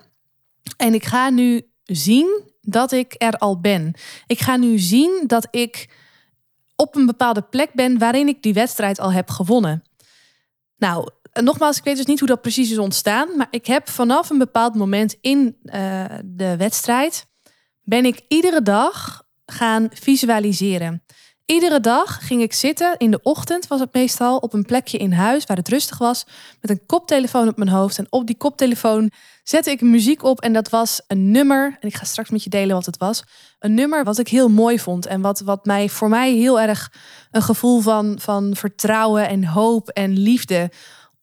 En 0.78 0.94
ik 0.94 1.06
ga 1.06 1.30
nu 1.30 1.62
zien 1.84 2.44
dat 2.62 2.92
ik 2.92 3.16
er 3.18 3.38
al 3.38 3.60
ben. 3.60 3.94
Ik 4.28 4.40
ga 4.40 4.56
nu 4.56 4.80
zien 4.80 5.24
dat 5.28 5.48
ik 5.52 5.90
op 6.76 6.96
een 6.96 7.06
bepaalde 7.06 7.42
plek 7.42 7.74
ben 7.74 7.98
waarin 7.98 8.28
ik 8.28 8.44
die 8.44 8.54
wedstrijd 8.54 9.00
al 9.00 9.12
heb 9.12 9.30
gewonnen. 9.30 9.84
Nou, 10.82 11.10
nogmaals, 11.42 11.78
ik 11.78 11.84
weet 11.84 11.96
dus 11.96 12.06
niet 12.06 12.20
hoe 12.20 12.28
dat 12.28 12.42
precies 12.42 12.72
is 12.72 12.78
ontstaan. 12.78 13.38
Maar 13.38 13.48
ik 13.50 13.66
heb 13.66 13.90
vanaf 13.90 14.30
een 14.30 14.38
bepaald 14.38 14.76
moment 14.76 15.18
in 15.22 15.58
uh, 15.64 16.06
de 16.26 16.58
wedstrijd. 16.58 17.28
ben 17.82 18.06
ik 18.06 18.22
iedere 18.28 18.62
dag 18.62 19.24
gaan 19.46 19.90
visualiseren. 19.94 21.04
Iedere 21.46 21.80
dag 21.80 22.28
ging 22.28 22.42
ik 22.42 22.54
zitten, 22.54 22.96
in 22.98 23.12
de 23.12 23.20
ochtend 23.22 23.68
was 23.68 23.80
het 23.80 23.94
meestal, 23.94 24.38
op 24.38 24.54
een 24.54 24.66
plekje 24.66 24.98
in 24.98 25.12
huis 25.12 25.46
waar 25.46 25.58
het 25.58 25.68
rustig 25.68 25.98
was, 25.98 26.26
met 26.62 26.72
een 26.72 26.86
koptelefoon 26.86 27.48
op 27.48 27.58
mijn 27.58 27.70
hoofd. 27.70 27.98
En 27.98 28.08
op 28.10 28.28
die 28.28 28.38
koptelefoon 28.38 29.12
zette 29.44 29.72
ik 29.72 29.82
muziek 29.82 30.24
op 30.24 30.42
en 30.42 30.54
dat 30.54 30.70
was 30.70 31.02
een 31.08 31.32
nummer, 31.32 31.78
en 31.80 31.88
ik 31.88 31.96
ga 31.96 32.06
straks 32.06 32.30
met 32.30 32.44
je 32.44 32.50
delen 32.50 32.76
wat 32.76 32.86
het 32.86 32.98
was, 32.98 33.24
een 33.60 33.74
nummer 33.74 34.04
wat 34.04 34.18
ik 34.18 34.28
heel 34.28 34.50
mooi 34.50 34.80
vond 34.80 35.06
en 35.06 35.22
wat, 35.22 35.40
wat 35.40 35.66
mij, 35.66 35.90
voor 35.90 36.10
mij 36.10 36.34
heel 36.34 36.60
erg 36.60 36.92
een 37.32 37.42
gevoel 37.42 37.82
van, 37.82 38.16
van 38.20 38.56
vertrouwen 38.56 39.28
en 39.28 39.46
hoop 39.46 39.90
en 39.90 40.18
liefde 40.18 40.72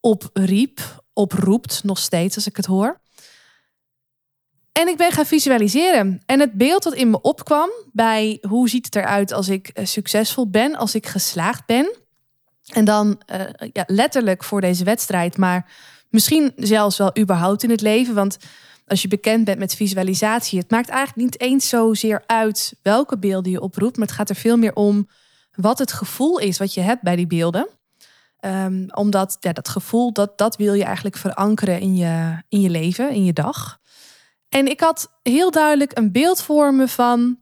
opriep, 0.00 1.04
oproept 1.12 1.84
nog 1.84 1.98
steeds 1.98 2.37
als 2.37 2.46
ik 2.46 2.56
het 2.56 2.66
hoor. 2.66 3.00
En 4.78 4.88
ik 4.88 4.97
ben 4.97 5.12
gaan 5.12 5.26
visualiseren. 5.26 6.23
En 6.26 6.40
het 6.40 6.52
beeld 6.52 6.82
dat 6.82 6.94
in 6.94 7.11
me 7.11 7.20
opkwam 7.20 7.70
bij 7.92 8.38
hoe 8.49 8.68
ziet 8.68 8.85
het 8.85 8.97
eruit 8.97 9.32
als 9.32 9.49
ik 9.49 9.68
eh, 9.68 9.85
succesvol 9.85 10.50
ben, 10.50 10.76
als 10.76 10.94
ik 10.94 11.06
geslaagd 11.06 11.66
ben. 11.66 11.97
En 12.68 12.85
dan 12.85 13.20
uh, 13.32 13.40
ja, 13.73 13.85
letterlijk 13.87 14.44
voor 14.44 14.61
deze 14.61 14.85
wedstrijd, 14.85 15.37
maar 15.37 15.70
misschien 16.08 16.52
zelfs 16.56 16.97
wel 16.97 17.18
überhaupt 17.18 17.62
in 17.62 17.70
het 17.70 17.80
leven. 17.80 18.14
Want 18.14 18.37
als 18.87 19.02
je 19.02 19.08
bekend 19.08 19.44
bent 19.44 19.58
met 19.58 19.75
visualisatie, 19.75 20.58
het 20.58 20.70
maakt 20.70 20.88
eigenlijk 20.88 21.30
niet 21.30 21.40
eens 21.40 21.68
zozeer 21.68 22.23
uit 22.26 22.75
welke 22.82 23.18
beelden 23.18 23.52
je 23.52 23.61
oproept, 23.61 23.97
maar 23.97 24.06
het 24.06 24.16
gaat 24.16 24.28
er 24.30 24.37
veel 24.37 24.56
meer 24.56 24.75
om 24.75 25.08
wat 25.54 25.78
het 25.78 25.92
gevoel 25.92 26.38
is 26.38 26.58
wat 26.58 26.75
je 26.75 26.80
hebt 26.80 27.02
bij 27.02 27.16
die 27.16 27.26
beelden. 27.26 27.68
Um, 28.40 28.87
omdat 28.94 29.37
ja, 29.40 29.52
dat 29.52 29.68
gevoel, 29.68 30.12
dat, 30.12 30.38
dat 30.38 30.56
wil 30.56 30.75
je 30.75 30.85
eigenlijk 30.85 31.16
verankeren 31.16 31.80
in 31.80 31.97
je, 31.97 32.42
in 32.49 32.61
je 32.61 32.70
leven, 32.70 33.11
in 33.11 33.25
je 33.25 33.32
dag. 33.32 33.78
En 34.49 34.67
ik 34.67 34.81
had 34.81 35.19
heel 35.23 35.50
duidelijk 35.50 35.99
een 35.99 36.12
beeld 36.12 36.43
voor 36.43 36.75
me 36.75 36.88
van 36.88 37.38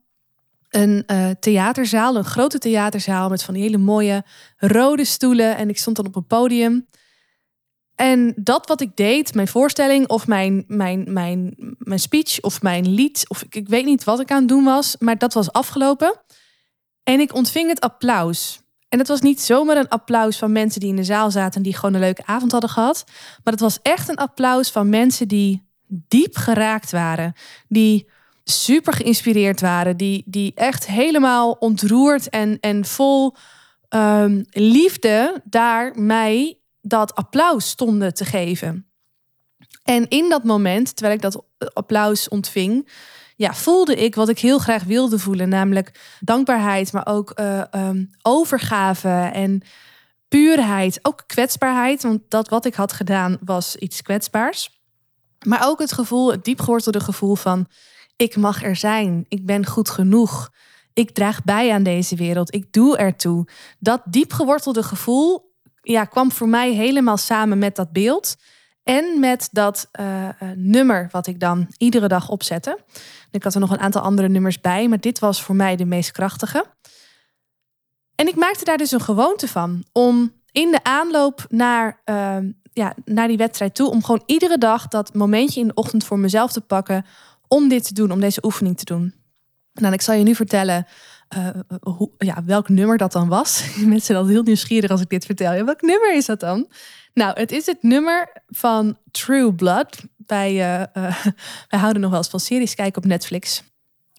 een 0.68 1.04
uh, 1.06 1.30
theaterzaal, 1.40 2.16
een 2.16 2.24
grote 2.24 2.58
theaterzaal 2.58 3.28
met 3.28 3.42
van 3.42 3.54
die 3.54 3.62
hele 3.62 3.78
mooie 3.78 4.24
rode 4.56 5.04
stoelen. 5.04 5.56
En 5.56 5.68
ik 5.68 5.78
stond 5.78 5.96
dan 5.96 6.06
op 6.06 6.16
een 6.16 6.26
podium. 6.26 6.86
En 7.94 8.32
dat 8.36 8.68
wat 8.68 8.80
ik 8.80 8.96
deed, 8.96 9.34
mijn 9.34 9.48
voorstelling 9.48 10.08
of 10.08 10.26
mijn, 10.26 10.64
mijn, 10.66 11.12
mijn, 11.12 11.54
mijn 11.78 12.00
speech 12.00 12.40
of 12.40 12.62
mijn 12.62 12.88
lied, 12.88 13.24
of 13.28 13.42
ik, 13.42 13.54
ik 13.54 13.68
weet 13.68 13.84
niet 13.84 14.04
wat 14.04 14.20
ik 14.20 14.30
aan 14.30 14.38
het 14.38 14.48
doen 14.48 14.64
was, 14.64 14.96
maar 14.98 15.18
dat 15.18 15.34
was 15.34 15.52
afgelopen. 15.52 16.20
En 17.02 17.20
ik 17.20 17.34
ontving 17.34 17.68
het 17.68 17.80
applaus. 17.80 18.60
En 18.88 18.98
het 18.98 19.08
was 19.08 19.20
niet 19.20 19.40
zomaar 19.40 19.76
een 19.76 19.88
applaus 19.88 20.38
van 20.38 20.52
mensen 20.52 20.80
die 20.80 20.88
in 20.88 20.96
de 20.96 21.04
zaal 21.04 21.30
zaten 21.30 21.56
en 21.56 21.62
die 21.62 21.74
gewoon 21.74 21.94
een 21.94 22.00
leuke 22.00 22.26
avond 22.26 22.52
hadden 22.52 22.70
gehad. 22.70 23.04
Maar 23.44 23.52
het 23.52 23.62
was 23.62 23.78
echt 23.82 24.08
een 24.08 24.16
applaus 24.16 24.70
van 24.70 24.88
mensen 24.88 25.28
die 25.28 25.65
diep 25.86 26.36
geraakt 26.36 26.90
waren. 26.90 27.32
Die 27.68 28.08
super 28.44 28.92
geïnspireerd 28.92 29.60
waren. 29.60 29.96
Die, 29.96 30.22
die 30.26 30.52
echt 30.54 30.86
helemaal 30.86 31.52
ontroerd 31.52 32.28
en, 32.28 32.60
en 32.60 32.84
vol 32.84 33.34
um, 33.88 34.44
liefde 34.50 35.42
daar 35.44 35.92
mij 36.00 36.58
dat 36.80 37.14
applaus 37.14 37.68
stonden 37.68 38.14
te 38.14 38.24
geven. 38.24 38.86
En 39.82 40.08
in 40.08 40.28
dat 40.28 40.44
moment, 40.44 40.96
terwijl 40.96 41.16
ik 41.16 41.22
dat 41.22 41.44
applaus 41.72 42.28
ontving, 42.28 42.88
ja, 43.36 43.54
voelde 43.54 43.94
ik 43.94 44.14
wat 44.14 44.28
ik 44.28 44.38
heel 44.38 44.58
graag 44.58 44.84
wilde 44.84 45.18
voelen. 45.18 45.48
Namelijk 45.48 46.16
dankbaarheid, 46.20 46.92
maar 46.92 47.06
ook 47.06 47.32
uh, 47.40 47.62
um, 47.74 48.10
overgave 48.22 49.30
en 49.32 49.62
puurheid. 50.28 50.98
Ook 51.02 51.24
kwetsbaarheid, 51.26 52.02
want 52.02 52.20
dat 52.28 52.48
wat 52.48 52.64
ik 52.64 52.74
had 52.74 52.92
gedaan 52.92 53.38
was 53.40 53.76
iets 53.76 54.02
kwetsbaars. 54.02 54.75
Maar 55.46 55.66
ook 55.66 55.78
het 55.78 55.92
gevoel, 55.92 56.30
het 56.30 56.44
diepgewortelde 56.44 57.00
gevoel 57.00 57.34
van 57.34 57.66
ik 58.16 58.36
mag 58.36 58.62
er 58.62 58.76
zijn, 58.76 59.24
ik 59.28 59.46
ben 59.46 59.66
goed 59.66 59.90
genoeg, 59.90 60.50
ik 60.92 61.10
draag 61.10 61.44
bij 61.44 61.72
aan 61.72 61.82
deze 61.82 62.16
wereld, 62.16 62.54
ik 62.54 62.72
doe 62.72 62.96
ertoe. 62.96 63.48
Dat 63.78 64.02
diepgewortelde 64.04 64.82
gevoel 64.82 65.54
ja, 65.82 66.04
kwam 66.04 66.32
voor 66.32 66.48
mij 66.48 66.72
helemaal 66.72 67.16
samen 67.16 67.58
met 67.58 67.76
dat 67.76 67.92
beeld 67.92 68.36
en 68.82 69.20
met 69.20 69.48
dat 69.52 69.88
uh, 70.00 70.28
nummer 70.54 71.08
wat 71.10 71.26
ik 71.26 71.40
dan 71.40 71.66
iedere 71.76 72.08
dag 72.08 72.28
opzette. 72.28 72.78
Ik 73.30 73.42
had 73.42 73.54
er 73.54 73.60
nog 73.60 73.70
een 73.70 73.80
aantal 73.80 74.02
andere 74.02 74.28
nummers 74.28 74.60
bij, 74.60 74.88
maar 74.88 75.00
dit 75.00 75.18
was 75.18 75.42
voor 75.42 75.56
mij 75.56 75.76
de 75.76 75.84
meest 75.84 76.10
krachtige. 76.10 76.64
En 78.14 78.28
ik 78.28 78.36
maakte 78.36 78.64
daar 78.64 78.76
dus 78.76 78.92
een 78.92 79.00
gewoonte 79.00 79.48
van 79.48 79.84
om 79.92 80.32
in 80.50 80.70
de 80.70 80.84
aanloop 80.84 81.46
naar 81.48 82.02
uh, 82.04 82.36
ja, 82.76 82.94
naar 83.04 83.28
die 83.28 83.36
wedstrijd 83.36 83.74
toe. 83.74 83.90
Om 83.90 84.04
gewoon 84.04 84.22
iedere 84.26 84.58
dag 84.58 84.88
dat 84.88 85.14
momentje 85.14 85.60
in 85.60 85.66
de 85.66 85.74
ochtend 85.74 86.04
voor 86.04 86.18
mezelf 86.18 86.52
te 86.52 86.60
pakken. 86.60 87.04
Om 87.48 87.68
dit 87.68 87.86
te 87.86 87.94
doen, 87.94 88.10
om 88.10 88.20
deze 88.20 88.44
oefening 88.44 88.78
te 88.78 88.84
doen. 88.84 89.14
Nou, 89.72 89.92
ik 89.92 90.00
zal 90.00 90.14
je 90.14 90.22
nu 90.22 90.34
vertellen 90.34 90.86
uh, 91.36 91.48
hoe, 91.80 92.10
ja, 92.18 92.44
welk 92.44 92.68
nummer 92.68 92.98
dat 92.98 93.12
dan 93.12 93.28
was. 93.28 93.64
Mensen 93.76 94.14
zijn 94.14 94.28
heel 94.28 94.42
nieuwsgierig 94.42 94.90
als 94.90 95.00
ik 95.00 95.08
dit 95.08 95.24
vertel. 95.24 95.52
Ja, 95.52 95.64
welk 95.64 95.82
nummer 95.82 96.14
is 96.14 96.26
dat 96.26 96.40
dan? 96.40 96.68
Nou, 97.14 97.40
het 97.40 97.52
is 97.52 97.66
het 97.66 97.82
nummer 97.82 98.42
van 98.46 98.98
True 99.10 99.54
Blood. 99.54 100.02
Wij, 100.26 100.52
uh, 100.52 101.04
uh, 101.04 101.24
wij 101.70 101.80
houden 101.80 102.00
nog 102.02 102.10
wel 102.10 102.18
eens 102.18 102.28
van 102.28 102.40
series 102.40 102.74
kijken 102.74 103.02
op 103.02 103.08
Netflix. 103.08 103.62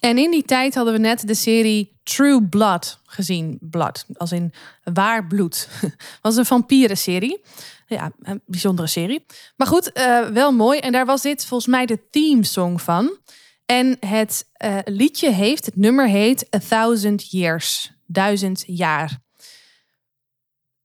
En 0.07 0.17
in 0.17 0.31
die 0.31 0.43
tijd 0.43 0.75
hadden 0.75 0.93
we 0.93 0.99
net 0.99 1.27
de 1.27 1.35
serie 1.35 1.99
True 2.03 2.43
Blood 2.43 2.99
gezien. 3.05 3.57
Blood, 3.61 4.05
als 4.13 4.31
in 4.31 4.53
waar 4.83 5.27
bloed. 5.27 5.69
was 6.21 6.35
een 6.35 6.45
vampierenserie 6.45 7.41
ja, 7.87 8.11
een 8.21 8.41
bijzondere 8.45 8.87
serie. 8.87 9.25
Maar 9.55 9.67
goed, 9.67 9.91
uh, 9.93 10.27
wel 10.27 10.51
mooi. 10.51 10.79
En 10.79 10.91
daar 10.91 11.05
was 11.05 11.21
dit 11.21 11.45
volgens 11.45 11.69
mij 11.69 11.85
de 11.85 12.09
theme 12.09 12.43
song 12.43 12.77
van. 12.77 13.17
En 13.65 13.97
het 13.99 14.47
uh, 14.65 14.77
liedje 14.85 15.31
heeft, 15.31 15.65
het 15.65 15.75
nummer 15.75 16.07
heet 16.07 16.55
A 16.55 16.59
Thousand 16.59 17.31
Years. 17.31 17.91
Duizend 18.05 18.63
jaar. 18.67 19.17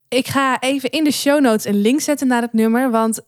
Ik 0.09 0.29
ga 0.29 0.61
even 0.61 0.91
in 0.91 1.05
de 1.05 1.13
show 1.13 1.41
notes 1.41 1.65
een 1.65 1.81
link 1.81 2.01
zetten 2.01 2.27
naar 2.27 2.43
het 2.43 2.53
nummer. 2.53 2.91
Want 2.91 3.21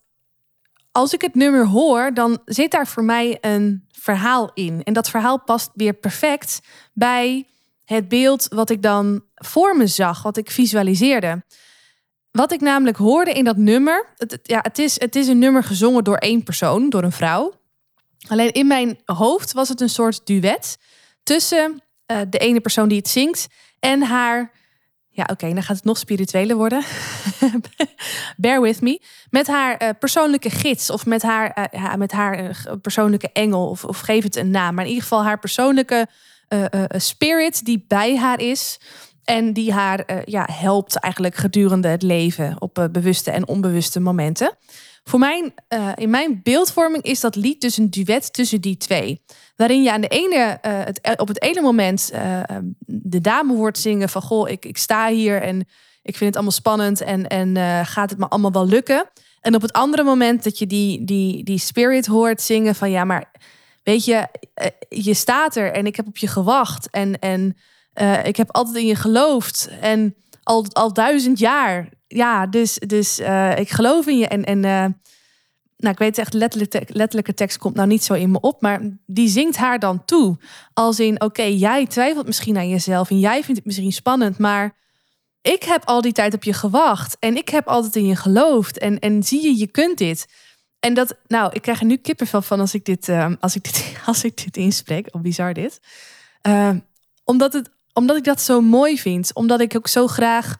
als 0.95 1.13
ik 1.13 1.21
het 1.21 1.35
nummer 1.35 1.67
hoor, 1.67 2.13
dan 2.13 2.41
zit 2.45 2.71
daar 2.71 2.87
voor 2.87 3.03
mij 3.03 3.37
een 3.41 3.87
verhaal 3.91 4.51
in. 4.53 4.83
En 4.83 4.93
dat 4.93 5.09
verhaal 5.09 5.39
past 5.39 5.69
weer 5.73 5.93
perfect 5.93 6.59
bij 6.93 7.47
het 7.85 8.07
beeld 8.07 8.47
wat 8.47 8.69
ik 8.69 8.81
dan 8.81 9.23
voor 9.35 9.77
me 9.77 9.87
zag, 9.87 10.23
wat 10.23 10.37
ik 10.37 10.51
visualiseerde. 10.51 11.43
Wat 12.31 12.51
ik 12.51 12.61
namelijk 12.61 12.97
hoorde 12.97 13.31
in 13.31 13.43
dat 13.43 13.57
nummer, 13.57 14.13
het, 14.17 14.39
ja, 14.43 14.59
het, 14.61 14.79
is, 14.79 14.99
het 14.99 15.15
is 15.15 15.27
een 15.27 15.39
nummer 15.39 15.63
gezongen 15.63 16.03
door 16.03 16.17
één 16.17 16.43
persoon, 16.43 16.89
door 16.89 17.03
een 17.03 17.11
vrouw. 17.11 17.53
Alleen 18.27 18.51
in 18.51 18.67
mijn 18.67 18.99
hoofd 19.05 19.53
was 19.53 19.69
het 19.69 19.81
een 19.81 19.89
soort 19.89 20.25
duet 20.25 20.77
tussen 21.23 21.81
uh, 22.11 22.17
de 22.29 22.37
ene 22.37 22.59
persoon 22.59 22.87
die 22.87 22.97
het 22.97 23.07
zingt 23.07 23.47
en 23.79 24.01
haar. 24.01 24.51
Ja, 25.15 25.27
oké, 25.31 25.53
dan 25.53 25.63
gaat 25.63 25.75
het 25.75 25.85
nog 25.85 25.97
spiritueler 25.97 26.55
worden. 26.55 26.83
Bear 28.37 28.61
with 28.61 28.81
me. 28.81 29.01
Met 29.29 29.47
haar 29.47 29.83
uh, 29.83 29.89
persoonlijke 29.99 30.49
gids 30.49 30.89
of 30.89 31.05
met 31.05 31.21
haar, 31.21 31.69
uh, 31.73 31.93
met 31.93 32.11
haar 32.11 32.65
persoonlijke 32.81 33.29
engel, 33.33 33.69
of, 33.69 33.83
of 33.83 33.99
geef 33.99 34.23
het 34.23 34.35
een 34.35 34.49
naam. 34.49 34.75
Maar 34.75 34.83
in 34.83 34.89
ieder 34.89 35.03
geval 35.03 35.23
haar 35.23 35.39
persoonlijke 35.39 36.07
spirit 36.89 37.65
die 37.65 37.85
bij 37.87 38.17
haar 38.17 38.39
is. 38.39 38.79
En 39.23 39.53
die 39.53 39.73
haar 39.73 40.21
ja, 40.25 40.47
helpt 40.51 40.95
eigenlijk 40.99 41.35
gedurende 41.35 41.87
het 41.87 42.01
leven 42.01 42.55
op 42.61 42.87
bewuste 42.91 43.31
en 43.31 43.47
onbewuste 43.47 43.99
momenten. 43.99 44.57
Voor 45.09 45.19
mijn, 45.19 45.53
uh, 45.73 45.91
in 45.95 46.09
mijn 46.09 46.39
beeldvorming 46.43 47.03
is 47.03 47.19
dat 47.19 47.35
lied 47.35 47.61
dus 47.61 47.77
een 47.77 47.89
duet 47.89 48.33
tussen 48.33 48.61
die 48.61 48.77
twee. 48.77 49.21
Waarin 49.55 49.83
je 49.83 49.91
aan 49.91 50.01
de 50.01 50.07
ene, 50.07 50.57
het, 50.61 51.13
op 51.17 51.27
het 51.27 51.41
ene 51.41 51.61
moment 51.61 52.11
de 52.85 53.21
dame 53.21 53.55
hoort 53.55 53.77
zingen 53.77 54.09
van... 54.09 54.21
Goh, 54.21 54.49
ik, 54.49 54.65
ik 54.65 54.77
sta 54.77 55.09
hier 55.09 55.41
en 55.41 55.59
ik 56.01 56.15
vind 56.15 56.25
het 56.25 56.35
allemaal 56.35 56.51
spannend 56.51 57.01
en, 57.01 57.27
en 57.27 57.55
gaat 57.85 58.09
het 58.09 58.19
me 58.19 58.27
allemaal 58.27 58.51
wel 58.51 58.67
lukken? 58.67 59.09
En 59.41 59.55
op 59.55 59.61
het 59.61 59.71
andere 59.71 60.03
moment 60.03 60.43
dat 60.43 60.59
je 60.59 60.67
die, 60.67 61.05
die, 61.05 61.43
die 61.43 61.59
spirit 61.59 62.05
hoort 62.05 62.41
zingen 62.41 62.75
van... 62.75 62.91
Ja, 62.91 63.03
maar 63.03 63.31
weet 63.83 64.05
je, 64.05 64.27
je 64.89 65.13
staat 65.13 65.55
er 65.55 65.71
en 65.71 65.85
ik 65.85 65.95
heb 65.95 66.07
op 66.07 66.17
je 66.17 66.27
gewacht 66.27 66.89
en... 66.89 67.19
en 67.19 67.57
ik 68.23 68.35
heb 68.35 68.51
altijd 68.51 68.75
in 68.75 68.85
je 68.85 68.95
geloofd. 68.95 69.69
En 69.81 70.15
al, 70.43 70.65
al 70.71 70.93
duizend 70.93 71.39
jaar. 71.39 71.89
Ja, 72.07 72.47
dus, 72.47 72.73
dus 72.73 73.19
uh, 73.19 73.57
ik 73.57 73.69
geloof 73.69 74.07
in 74.07 74.17
je. 74.17 74.27
En, 74.27 74.43
en 74.43 74.57
uh, 74.57 74.85
nou, 75.77 75.93
ik 75.93 75.97
weet 75.97 76.17
echt, 76.17 76.33
letterlijke, 76.33 76.83
letterlijke 76.87 77.33
tekst 77.33 77.57
komt 77.57 77.75
nou 77.75 77.87
niet 77.87 78.03
zo 78.03 78.13
in 78.13 78.31
me 78.31 78.39
op. 78.39 78.61
Maar 78.61 78.81
die 79.05 79.29
zingt 79.29 79.57
haar 79.57 79.79
dan 79.79 80.05
toe. 80.05 80.37
Als 80.73 80.99
in, 80.99 81.21
oké, 81.21 81.43
jij 81.43 81.85
twijfelt 81.85 82.25
misschien 82.25 82.57
aan 82.57 82.69
jezelf. 82.69 83.09
En 83.09 83.19
jij 83.19 83.43
vindt 83.43 83.55
het 83.55 83.65
misschien 83.65 83.91
spannend. 83.91 84.37
Maar 84.37 84.75
ik 85.41 85.63
heb 85.63 85.85
al 85.85 86.01
die 86.01 86.13
tijd 86.13 86.33
op 86.33 86.43
je 86.43 86.53
gewacht. 86.53 87.17
En 87.19 87.37
ik 87.37 87.49
heb 87.49 87.67
altijd 87.67 87.95
in 87.95 88.05
je 88.05 88.15
geloofd. 88.15 88.77
En, 88.77 88.99
en 88.99 89.23
zie 89.23 89.43
je, 89.43 89.57
je 89.57 89.67
kunt 89.67 89.97
dit. 89.97 90.27
En 90.79 90.93
dat, 90.93 91.17
nou, 91.27 91.49
ik 91.53 91.61
krijg 91.61 91.79
er 91.79 91.85
nu 91.85 91.97
kippenvel 91.97 92.41
van 92.41 92.59
als 92.59 92.73
ik 92.73 92.85
dit, 92.85 93.09
als 93.39 93.55
ik 93.55 93.63
dit, 93.63 93.95
als 94.05 94.23
ik 94.23 94.43
dit 94.43 94.57
inspreek. 94.57 95.07
Of 95.11 95.21
bizar 95.21 95.53
dit. 95.53 95.79
omdat 97.23 97.53
het 97.53 97.73
omdat 97.95 98.17
ik 98.17 98.23
dat 98.23 98.41
zo 98.41 98.61
mooi 98.61 98.99
vind. 98.99 99.33
Omdat 99.33 99.59
ik 99.61 99.75
ook 99.75 99.87
zo 99.87 100.07
graag 100.07 100.57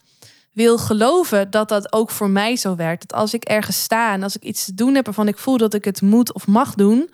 wil 0.55 0.77
geloven 0.77 1.51
dat 1.51 1.69
dat 1.69 1.93
ook 1.93 2.11
voor 2.11 2.29
mij 2.29 2.55
zo 2.55 2.75
werkt. 2.75 3.07
Dat 3.07 3.19
als 3.19 3.33
ik 3.33 3.43
ergens 3.43 3.83
sta 3.83 4.13
en 4.13 4.23
als 4.23 4.35
ik 4.35 4.43
iets 4.43 4.65
te 4.65 4.73
doen 4.73 4.95
heb 4.95 5.05
waarvan 5.05 5.27
ik 5.27 5.37
voel 5.37 5.57
dat 5.57 5.73
ik 5.73 5.85
het 5.85 6.01
moet 6.01 6.33
of 6.33 6.47
mag 6.47 6.73
doen. 6.73 7.13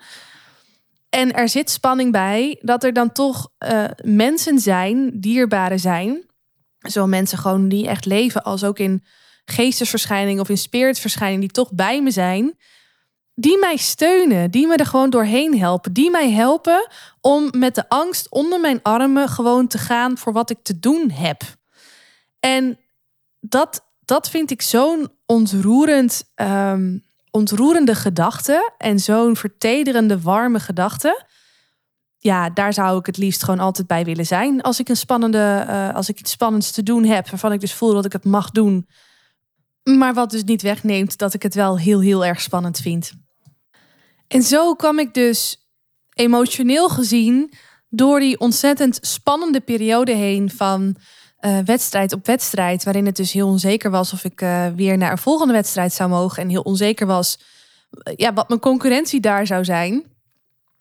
En 1.08 1.32
er 1.32 1.48
zit 1.48 1.70
spanning 1.70 2.12
bij, 2.12 2.58
dat 2.60 2.84
er 2.84 2.92
dan 2.92 3.12
toch 3.12 3.48
uh, 3.58 3.84
mensen 4.02 4.58
zijn, 4.58 5.10
dierbaren 5.20 5.80
zijn, 5.80 6.24
Zowel 6.82 7.08
mensen 7.08 7.38
gewoon 7.38 7.68
die 7.68 7.88
echt 7.88 8.04
leven 8.04 8.42
als 8.42 8.64
ook 8.64 8.78
in 8.78 9.04
geestesverschijningen 9.44 10.40
of 10.40 10.48
in 10.48 10.58
spiritverschijningen 10.58 11.40
die 11.40 11.50
toch 11.50 11.72
bij 11.72 12.02
me 12.02 12.10
zijn. 12.10 12.56
Die 13.34 13.58
mij 13.58 13.76
steunen, 13.76 14.50
die 14.50 14.66
me 14.66 14.76
er 14.76 14.86
gewoon 14.86 15.10
doorheen 15.10 15.58
helpen. 15.58 15.92
Die 15.92 16.10
mij 16.10 16.30
helpen 16.30 16.88
om 17.20 17.50
met 17.58 17.74
de 17.74 17.88
angst 17.88 18.30
onder 18.30 18.60
mijn 18.60 18.82
armen 18.82 19.28
gewoon 19.28 19.66
te 19.66 19.78
gaan 19.78 20.18
voor 20.18 20.32
wat 20.32 20.50
ik 20.50 20.58
te 20.62 20.78
doen 20.78 21.10
heb. 21.10 21.42
En 22.40 22.78
dat, 23.42 23.84
dat 24.04 24.30
vind 24.30 24.50
ik 24.50 24.62
zo'n 24.62 25.08
ontroerend, 25.26 26.24
um, 26.34 27.04
ontroerende 27.30 27.94
gedachte. 27.94 28.72
En 28.78 28.98
zo'n 28.98 29.36
vertederende, 29.36 30.20
warme 30.20 30.60
gedachte 30.60 31.30
ja, 32.22 32.50
daar 32.50 32.72
zou 32.72 32.98
ik 32.98 33.06
het 33.06 33.16
liefst 33.16 33.44
gewoon 33.44 33.60
altijd 33.60 33.86
bij 33.86 34.04
willen 34.04 34.26
zijn. 34.26 34.60
Als 34.60 34.80
ik 34.80 34.88
een 34.88 34.96
spannende, 34.96 35.66
uh, 35.68 35.94
als 35.94 36.08
ik 36.08 36.20
iets 36.20 36.30
spannends 36.30 36.70
te 36.70 36.82
doen 36.82 37.04
heb, 37.04 37.28
waarvan 37.28 37.52
ik 37.52 37.60
dus 37.60 37.74
voel 37.74 37.92
dat 37.92 38.04
ik 38.04 38.12
het 38.12 38.24
mag 38.24 38.50
doen. 38.50 38.88
Maar 39.82 40.14
wat 40.14 40.30
dus 40.30 40.44
niet 40.44 40.62
wegneemt 40.62 41.18
dat 41.18 41.34
ik 41.34 41.42
het 41.42 41.54
wel 41.54 41.78
heel, 41.78 42.00
heel 42.00 42.24
erg 42.24 42.40
spannend 42.40 42.78
vind. 42.78 43.12
En 44.28 44.42
zo 44.42 44.74
kwam 44.74 44.98
ik 44.98 45.14
dus 45.14 45.68
emotioneel 46.14 46.88
gezien 46.88 47.52
door 47.88 48.20
die 48.20 48.40
ontzettend 48.40 48.98
spannende 49.00 49.60
periode 49.60 50.12
heen 50.12 50.50
van 50.50 50.96
uh, 51.46 51.58
wedstrijd 51.64 52.12
op 52.12 52.26
wedstrijd. 52.26 52.84
Waarin 52.84 53.06
het 53.06 53.16
dus 53.16 53.32
heel 53.32 53.48
onzeker 53.48 53.90
was 53.90 54.12
of 54.12 54.24
ik 54.24 54.40
uh, 54.40 54.66
weer 54.76 54.98
naar 54.98 55.10
een 55.10 55.18
volgende 55.18 55.52
wedstrijd 55.52 55.92
zou 55.92 56.10
mogen. 56.10 56.42
En 56.42 56.48
heel 56.48 56.62
onzeker 56.62 57.06
was 57.06 57.38
ja, 58.16 58.32
wat 58.32 58.48
mijn 58.48 58.60
concurrentie 58.60 59.20
daar 59.20 59.46
zou 59.46 59.64
zijn. 59.64 60.04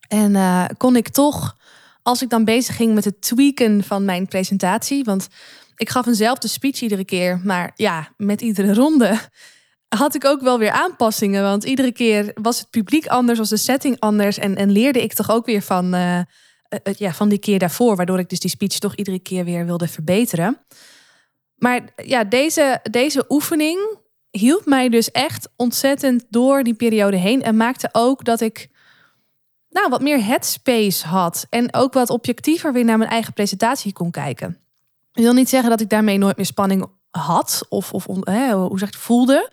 En 0.07 0.35
kon 0.77 0.95
ik 0.95 1.09
toch, 1.09 1.57
als 2.03 2.21
ik 2.21 2.29
dan 2.29 2.45
bezig 2.45 2.75
ging 2.75 2.93
met 2.93 3.05
het 3.05 3.21
tweaken 3.21 3.83
van 3.83 4.05
mijn 4.05 4.27
presentatie, 4.27 5.03
want 5.03 5.27
ik 5.75 5.89
gaf 5.89 6.05
eenzelfde 6.05 6.47
speech 6.47 6.81
iedere 6.81 7.05
keer, 7.05 7.41
maar 7.43 7.71
ja, 7.75 8.09
met 8.17 8.41
iedere 8.41 8.73
ronde 8.73 9.19
had 10.03 10.15
ik 10.15 10.25
ook 10.25 10.41
wel 10.41 10.59
weer 10.59 10.71
aanpassingen. 10.71 11.43
Want 11.43 11.63
iedere 11.63 11.91
keer 11.91 12.31
was 12.33 12.59
het 12.59 12.69
publiek 12.69 13.07
anders, 13.07 13.39
was 13.39 13.49
de 13.49 13.57
setting 13.57 13.99
anders. 13.99 14.37
En, 14.37 14.55
en 14.55 14.71
leerde 14.71 15.01
ik 15.03 15.13
toch 15.13 15.31
ook 15.31 15.45
weer 15.45 15.61
van, 15.61 15.93
uh, 16.71 16.93
ja, 16.93 17.13
van 17.13 17.29
die 17.29 17.39
keer 17.39 17.59
daarvoor, 17.59 17.95
waardoor 17.95 18.19
ik 18.19 18.29
dus 18.29 18.39
die 18.39 18.49
speech 18.49 18.79
toch 18.79 18.95
iedere 18.95 19.19
keer 19.19 19.45
weer 19.45 19.65
wilde 19.65 19.87
verbeteren. 19.87 20.57
Maar 21.55 21.81
ja, 21.95 22.23
deze, 22.23 22.79
deze 22.91 23.25
oefening 23.29 23.97
hielp 24.31 24.65
mij 24.65 24.89
dus 24.89 25.11
echt 25.11 25.49
ontzettend 25.55 26.25
door 26.29 26.63
die 26.63 26.73
periode 26.73 27.17
heen. 27.17 27.43
En 27.43 27.57
maakte 27.57 27.89
ook 27.91 28.25
dat 28.25 28.41
ik 28.41 28.69
nou, 29.69 29.89
wat 29.89 30.01
meer 30.01 30.23
headspace 30.23 31.07
had. 31.07 31.45
En 31.49 31.73
ook 31.73 31.93
wat 31.93 32.09
objectiever 32.09 32.73
weer 32.73 32.85
naar 32.85 32.97
mijn 32.97 33.09
eigen 33.09 33.33
presentatie 33.33 33.93
kon 33.93 34.11
kijken. 34.11 34.57
Ik 35.13 35.23
wil 35.23 35.33
niet 35.33 35.49
zeggen 35.49 35.69
dat 35.69 35.81
ik 35.81 35.89
daarmee 35.89 36.17
nooit 36.17 36.37
meer 36.37 36.45
spanning 36.45 36.85
had. 37.09 37.65
Of, 37.69 37.93
of 37.93 38.05
hoe 38.05 38.79
zeg 38.79 38.87
ik, 38.87 38.97
voelde. 38.97 39.49